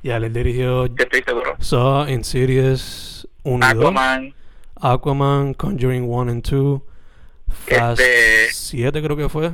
[0.04, 3.82] Ya, le dirigió yo estoy seguro, Saw, Insidious 1 y 2.
[3.86, 4.36] Aquaman,
[4.80, 6.82] Aquaman, Conjuring 1 and 2,
[7.68, 9.52] Fast Este- 7 creo que fue.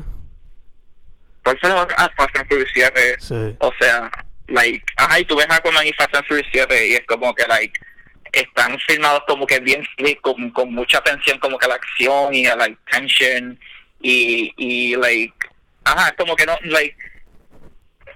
[1.43, 1.95] ¿cuál fue la otra?
[1.99, 3.15] Ah, Fast and Furious 7.
[3.19, 3.55] Sí.
[3.59, 4.11] O sea,
[4.47, 7.45] like, ajá, y tú ves Aquaman y Fast and Furious 7 y es como que,
[7.47, 7.79] like,
[8.31, 12.45] están filmados como que bien slick, con, con mucha atención, como que la acción y
[12.45, 13.59] la like, tension
[14.01, 15.33] y, y, like,
[15.83, 16.95] ajá, como que no, like,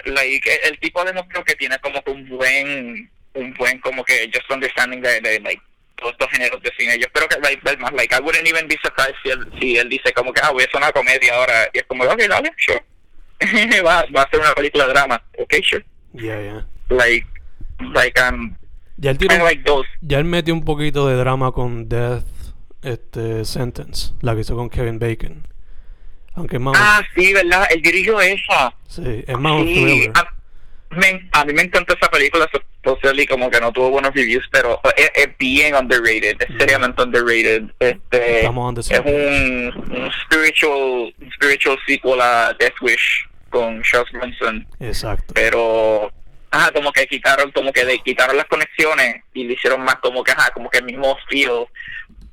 [0.05, 4.29] like, el, el tipo demostró que tiene como que un buen, un buen, como que
[4.33, 5.61] just understanding de, de like,
[5.95, 6.97] todos estos géneros de cine.
[6.97, 9.89] Yo espero que like, más, like, I wouldn't even be surprised si él, si él
[9.89, 12.51] dice como que, ah, voy a hacer una comedia ahora, y es como, ok, dale,
[12.57, 12.83] sure.
[13.83, 15.85] va, va a ser una película de drama, ok, sure.
[16.13, 16.61] Yeah, yeah.
[16.89, 17.25] Like,
[17.93, 18.55] like, um,
[18.97, 22.23] Ya él, tiró- like those, ya él metió un poquito de drama con Death
[22.83, 25.47] este, Sentence, la que hizo con Kevin Bacon.
[26.35, 27.65] Aunque es más, ah, sí, ¿verdad?
[27.71, 28.73] Él dirigió esa.
[28.87, 33.49] sí, es más un Sí, a, me- a mí me encantó esa película, supposedly como
[33.49, 37.63] que no tuvo buenos reviews, pero es, es bien underrated, es seriamente underrated.
[37.79, 44.67] Este, Estamos es un, un spiritual, un spiritual sequel a Death Wish con Charles Bronson,
[44.79, 45.33] Exacto.
[45.35, 46.11] pero
[46.49, 50.23] ajá, como que quitaron, como que de, quitaron las conexiones y le hicieron más como
[50.23, 51.67] que ajá, como que el mismo feel.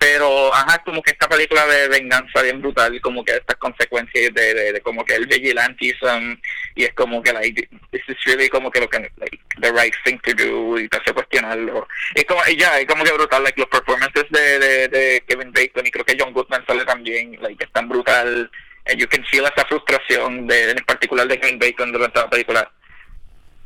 [0.01, 4.55] Pero, ajá, como que esta película de venganza bien brutal, como que estas consecuencias de,
[4.55, 6.39] de, de como que el vigilantism,
[6.77, 9.93] y es como que, like, this is really como que lo que, like, the right
[10.05, 11.89] thing to do, y te hace cuestionarlo.
[12.15, 15.53] Es como, y ya, es como que brutal, like, los performances de, de, de Kevin
[15.53, 18.49] Bacon, y creo que John Goodman sale también, like, es tan brutal,
[18.97, 22.71] you can feel esa frustración, de, en particular de Kevin Bacon durante la película.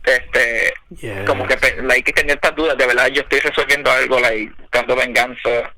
[0.05, 1.25] Este, Yeah.
[1.25, 4.97] como que like que tenía estas dudas de verdad yo estoy resolviendo algo like buscando
[4.97, 5.73] venganza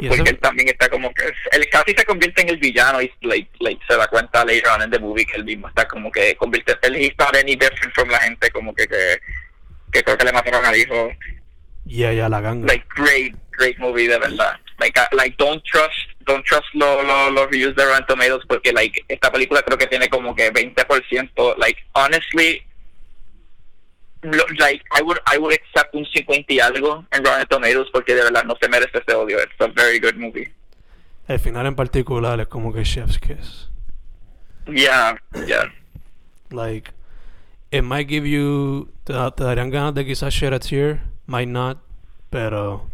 [0.00, 1.22] Y porque él también está como que
[1.52, 4.82] él casi se convierte en el villano y like, like se da cuenta later on
[4.84, 8.08] in the movie que él mismo está como que convierte él not any different from
[8.08, 9.18] la gente como que que,
[9.92, 11.12] que creo que le mataron al hijo
[11.84, 12.66] yeah, yeah, la ganga.
[12.66, 17.46] like great great movie de verdad like like don't trust don't trust los lo, los
[17.50, 21.80] reviews de Rotten Tomatoes porque like esta película creo que tiene como que 20% like
[21.94, 22.62] honestly
[24.22, 28.14] lo- like I would I would accept un 50 y algo en Rotten Tomatoes porque
[28.14, 30.52] de verdad no se merece ese odio it's a very good movie
[31.28, 33.68] El final en particular es como que Chef's Kiss.
[34.66, 35.16] yeah
[35.46, 35.72] yeah
[36.50, 36.90] Like,
[37.70, 38.92] it might give you.
[39.04, 41.78] Te, te darían ganas de quizás shed a tear, might not,
[42.28, 42.90] pero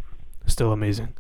[0.47, 1.13] still amazing.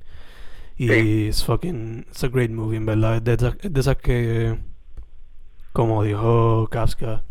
[0.79, 1.27] Y Sí.
[1.29, 2.07] it's fucking.
[2.09, 3.17] It's a great movie, en verdad.
[3.17, 4.59] Es de, esas- es de esas que.
[5.73, 7.23] Como dijo Kafka,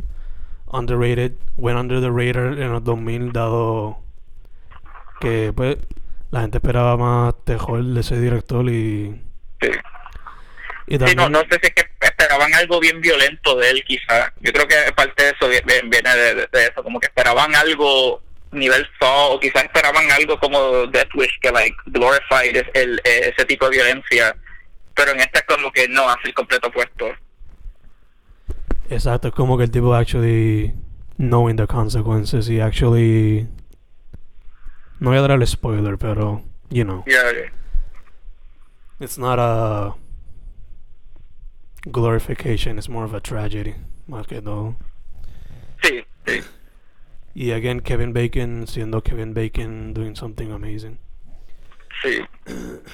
[0.67, 3.97] underrated, went under the radar en los 2000, dado
[5.19, 5.77] que, pues,
[6.31, 9.21] la gente esperaba más terror de ese director y.
[9.61, 9.69] sí
[10.89, 11.17] Y Sí, también.
[11.17, 14.33] no, no sé si es que esperaban algo bien violento de él, quizá.
[14.39, 17.53] Yo creo que parte de eso viene, viene de, de- de eso, como que esperaban
[17.55, 18.21] algo
[18.51, 23.33] nivel Saw, o quizás esperaban algo como Death Wish, que like glorified es- el, eh,
[23.35, 24.35] ese tipo de violencia.
[24.95, 27.07] Pero en este es como que no hace el completo opuesto.
[28.89, 30.73] Exacto, es como que el tipo actually
[31.17, 33.47] knowing the consequences y actually
[34.99, 37.51] no voy a dar el spoiler pero you know Yeah, yeah.
[38.99, 39.93] it's not a
[41.91, 43.75] glorification it's more of a tragedy
[44.07, 44.75] más que todo
[45.83, 46.41] Sí, sí.
[47.37, 50.97] Y again Kevin Bacon siendo Kevin Bacon doing something amazing
[52.03, 52.21] Sí.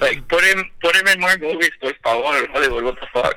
[0.00, 3.36] Like, put him, put him in more movies, por favor, Hollywood, what the fuck.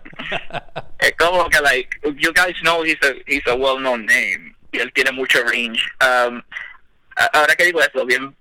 [1.01, 4.55] es como que, like, you guys know he's a, he's a well-known name.
[4.71, 5.83] Y él tiene mucho range.
[5.99, 6.41] Um,
[7.33, 8.33] ahora que digo eso, bien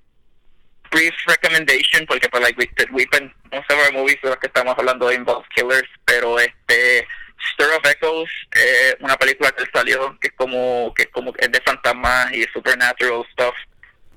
[0.93, 4.47] brief recommendation, porque, pues, like, we, we've been, most of our movies de los que
[4.47, 7.09] estamos hablando involve killers, pero, este,
[7.53, 11.53] Stir of Echoes, eh, una película que salió, que es como, que es como, es
[11.53, 13.55] de fantasmas y supernatural stuff.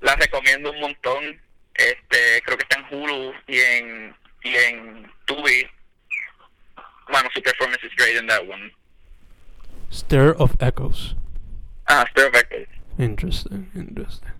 [0.01, 1.41] La recomiendo un montón.
[1.73, 5.65] Este, creo que está en Hulu y en, y en Tubi.
[7.11, 8.71] Bueno, su performance is great in that one.
[9.91, 11.15] Stir of Echoes
[11.87, 12.67] Ah, Stir of Echoes.
[12.97, 14.33] Interesting, interesting.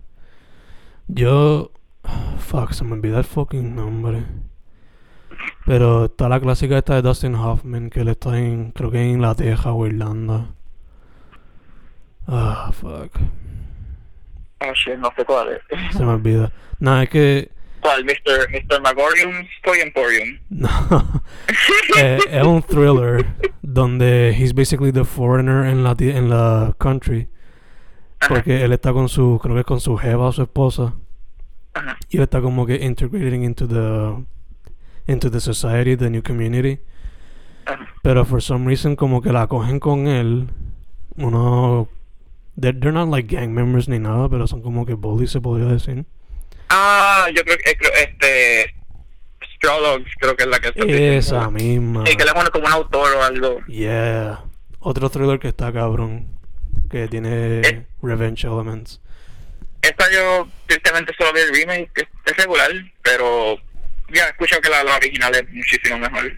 [1.08, 1.72] Yo.
[2.38, 4.24] Fuck, se me olvida el fucking nombre.
[5.66, 8.72] Pero está la clásica esta de Dustin Hoffman, que él está en.
[8.72, 10.54] Creo que en Inglaterra o Irlanda.
[12.26, 13.12] Ah, fuck.
[14.60, 15.62] Oh shit, no sé cuál es.
[15.96, 16.52] Se me olvida.
[16.78, 17.50] Nada, es que.
[17.80, 18.04] ¿Cuál?
[18.04, 18.50] Mr.
[18.50, 18.80] Mr.
[18.82, 20.38] Magorium's Toy Emporium.
[20.50, 20.68] No.
[21.98, 23.26] Eh, es un thriller
[23.62, 27.28] donde he's basically the foreigner en la, en la country.
[28.20, 29.40] Ajá, Porque él está con su.
[29.42, 30.94] Creo que con su jeva o su esposa.
[31.74, 34.24] ajá, y él está como que integrating into the
[35.06, 36.80] into the society, the new community.
[38.02, 40.48] Pero for some reason como que la cogen con él.
[41.16, 41.88] Uno
[42.56, 45.66] they're, they're not like gang members ni nada, pero son como que bullies se podría
[45.66, 46.04] decir.
[46.68, 48.74] Ah, yo creo que, eh, este,
[49.56, 52.04] Straw Dogs creo que es la que está Esa misma.
[52.06, 53.58] Sí, que le pone como un autor o algo.
[53.66, 54.44] Yeah.
[54.78, 56.28] Otro thriller que está cabrón.
[56.88, 57.86] Que tiene Eh.
[58.02, 59.00] revenge elements.
[59.82, 61.90] Esta yo tristemente solo vi el remake,
[62.26, 62.70] es regular,
[63.02, 63.56] pero
[64.12, 66.32] ya he escuchado que la, la original es muchísimo mejor.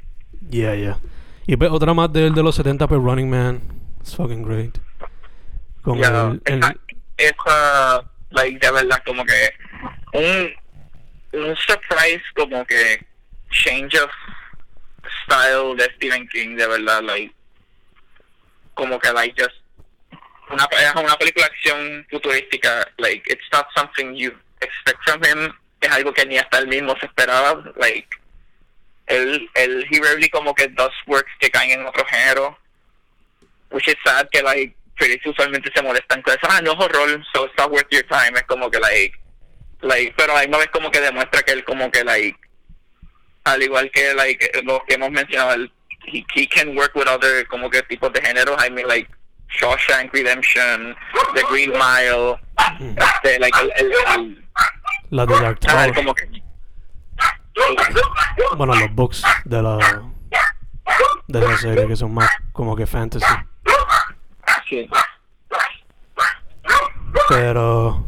[0.50, 0.98] Yeah, yeah.
[1.46, 3.60] Y pues otra más de de los 70 pues Running Man.
[4.00, 4.78] It's fucking great.
[5.82, 6.74] Con Ya, el, el- esa,
[7.16, 9.50] esa, like, de verdad, como que
[10.12, 10.52] un,
[11.40, 13.04] un surprise, como que
[13.50, 14.10] change of
[15.24, 17.34] style de Stephen King, de verdad, like,
[18.74, 19.54] como que, like, just,
[20.50, 20.68] una,
[21.00, 25.52] una película de acción futurística, like, it's not something you expect from him,
[25.87, 28.09] es algo que ni hasta él mismo se esperaba, like,
[29.07, 32.57] él, él, he rarely como que does works que caen en otro género,
[33.70, 36.47] which is sad que like critics usualmente se molestan con eso.
[36.49, 38.37] Ah no es horror so it's not worth your time.
[38.37, 39.18] Es como que like
[39.80, 42.39] like pero a la misma vez como que demuestra que él como que like
[43.45, 45.72] al igual que like los que hemos mencionado él,
[46.07, 48.57] he, he can work with other como que tipos de géneros.
[48.64, 49.11] I mean like
[49.59, 50.94] Shawshank Redemption
[51.34, 52.38] The Green Mile
[52.78, 52.96] Mm.
[52.98, 54.48] este like el, el, el-
[55.11, 55.92] la de Dark Tower.
[55.94, 56.42] como que
[58.57, 59.78] Bueno, los books de la
[61.28, 63.24] de la serie que son más como que fantasy.
[64.68, 64.88] sí.
[67.28, 68.07] Pero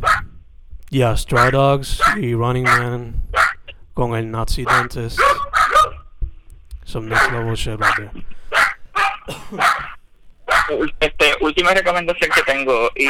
[0.90, 3.22] yeah, Straw Dogs y Running Man
[3.94, 5.18] con el Nazi dentist.
[6.84, 8.12] Some next level shit right there.
[11.00, 13.08] Este última recomendación que tengo y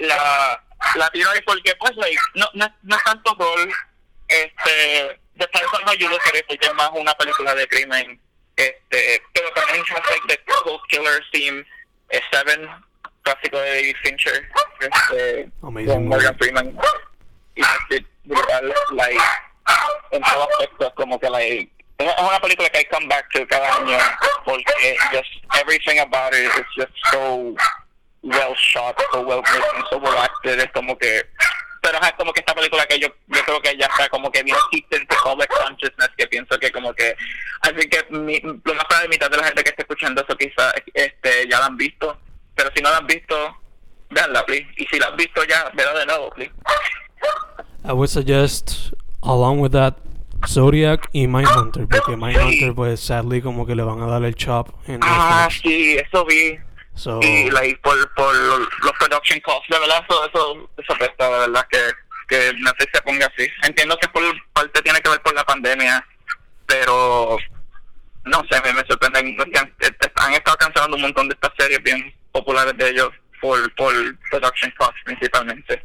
[0.00, 0.62] la
[0.96, 3.72] la tiro ahí porque pues like, no, no, es- no es tanto rol
[4.28, 8.20] este Python no ayuda a ser porque es más una película de crimen
[8.56, 11.64] este pero también has like the Cold Killer theme
[12.10, 12.68] eh, Seven
[13.22, 14.48] clásico de David Fincher
[14.80, 16.36] este con Morgan.
[16.38, 16.76] Freeman
[17.54, 19.20] y es brutal like
[20.10, 21.71] en todo aspecto como que like
[22.10, 23.98] es una película que I come back to cada año
[24.44, 25.30] porque just
[25.60, 27.54] everything about it is just so
[28.22, 31.22] well shot, so well written, so well acted, es como que
[31.82, 34.42] pero es como que esta película que yo yo creo que ya está como que
[34.44, 37.16] bien kicked into public consciousness que pienso que como que
[37.60, 40.72] así que mi, lo más probable mitad de la gente que esté escuchando eso quizá
[40.94, 42.16] este ya la han visto.
[42.54, 43.34] Pero si no la han visto
[44.10, 44.68] veanla please.
[44.76, 46.52] Y si la han visto ya vela de nuevo please.
[47.84, 48.92] I would suggest
[49.24, 49.94] along with that
[50.46, 54.68] Zodiac y Mindhunter porque Mindhunter pues sadly como que le van a dar el chop
[54.86, 55.62] en ah Netflix.
[55.62, 56.58] sí eso vi.
[56.94, 61.38] So y like por por los production costs de verdad eso eso eso apesta de
[61.48, 61.78] verdad que
[62.28, 63.48] que Netflix se ponga así.
[63.62, 66.04] Entiendo que por parte tiene que ver por la pandemia
[66.66, 67.38] pero
[68.24, 69.74] no sé me, me sorprende han,
[70.16, 73.10] han estado cancelando un montón de estas series bien populares de ellos
[73.40, 73.92] por por
[74.30, 75.82] production costs principalmente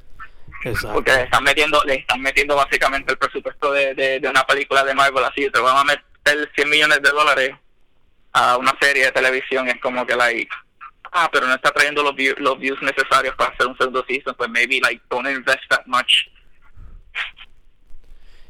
[0.69, 0.93] exacto.
[0.93, 4.83] porque le están metiendo le están metiendo básicamente el presupuesto de, de, de una película
[4.83, 7.51] de Marvel así te van a meter 100 millones de dólares
[8.33, 10.49] a una serie de televisión es como que like
[11.11, 14.35] ah, pero no está trayendo los, view- los views necesarios para hacer un segundo season,
[14.37, 16.27] pues maybe like don't invest that much.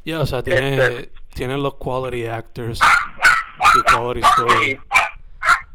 [0.04, 2.80] Ya, o sea, tiene, Este- tiene los quality actors
[3.74, 4.80] y quality story.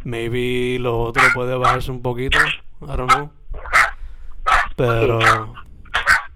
[0.04, 2.38] Maybe lo otro puede bajarse un poquito.
[2.82, 3.32] I don't know.
[4.76, 5.54] Pero,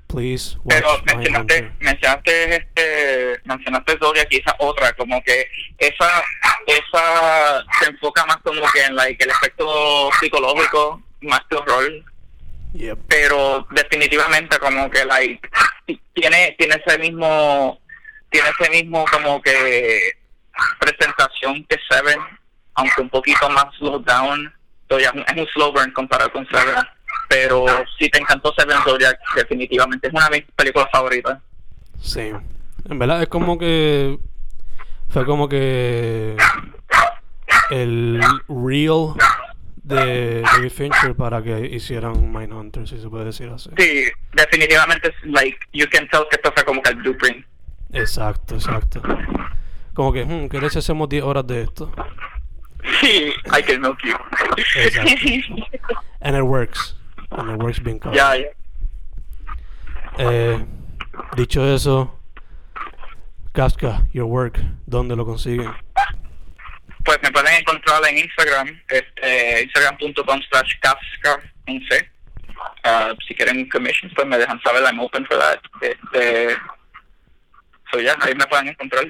[0.08, 5.48] please Pero mencionaste, mencionaste este, mencionaste Zodiac y esa otra, como que
[5.78, 6.24] esa,
[6.66, 11.92] esa se enfoca más como que en like el efecto psicológico, más que horror,
[12.74, 13.00] Yep.
[13.08, 15.50] pero definitivamente como que like
[16.14, 17.80] tiene, tiene ese mismo,
[18.30, 20.12] tiene ese mismo como que
[20.80, 22.20] presentación que Seven,
[22.76, 24.54] aunque un poquito más slow down,
[24.90, 26.76] es un slow burn comparado con Seven.
[27.28, 27.66] Pero
[27.98, 31.40] si te encantó Seven Zodiac, definitivamente es una de mis películas favoritas.
[32.02, 32.32] Sí.
[32.90, 34.18] En verdad es como que.
[35.10, 36.38] Fue como que.
[37.70, 39.16] El real
[39.88, 43.70] de David Fincher para que hicieran Mindhunter, si se puede decir así.
[43.78, 47.46] Sí, definitivamente es like, you can tell que esto fue como que el blueprint.
[47.94, 49.02] Exacto, exacto.
[49.94, 51.92] Como que, hmm, ¿qué si hacemos 10 horas de esto?
[53.00, 54.14] Sí, I can milk you.
[56.22, 56.96] And it works.
[57.32, 58.16] And it works bien cabrón.
[58.16, 58.48] ya, ya.
[60.20, 60.66] Eh,
[61.36, 62.20] dicho eso,
[63.54, 65.72] Kafka, your work, ¿dónde lo consiguen?
[67.04, 72.10] Pues me pueden encontrar en Instagram, este, instagram.com slash Kafka, en C.
[72.84, 75.60] Ah, si quieren commissions, pues me dejan saber, I'm open for that.
[75.82, 76.56] Este,
[77.92, 79.06] so ya, ahí me pueden encontrar.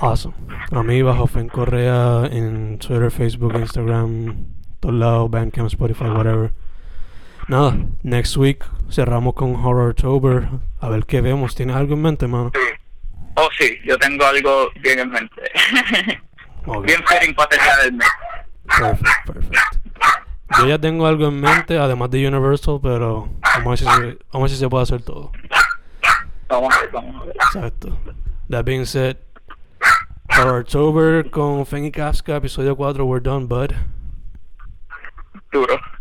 [0.00, 0.34] Awesome.
[0.72, 4.46] A mí bajo Fen Correa en Twitter, Facebook, Instagram,
[4.80, 6.52] todos lados, Bandcamp, Spotify, whatever.
[7.48, 10.48] Nada, next week cerramos con Horror October.
[10.80, 11.54] A ver qué vemos.
[11.54, 12.50] ¿Tienes algo en mente, mano?
[12.54, 12.60] Sí.
[13.36, 15.42] Oh, sí, yo tengo algo bien en mente.
[16.68, 18.08] Ok, bien fitting para terminar el mes.
[18.64, 19.76] perfect, perfect.
[20.58, 24.18] Yo ya tengo algo en mente, además de Universal, pero vamos a ver si se,
[24.32, 25.30] vamos a ver si se puede hacer todo.
[26.48, 27.36] Vamos a ver, vamos a ver.
[27.36, 27.96] Exacto.
[28.50, 29.16] That being said,
[30.36, 33.72] Horror October con Fen y Kafka, episodio 4, we're done, bud.
[35.56, 35.95] futuro.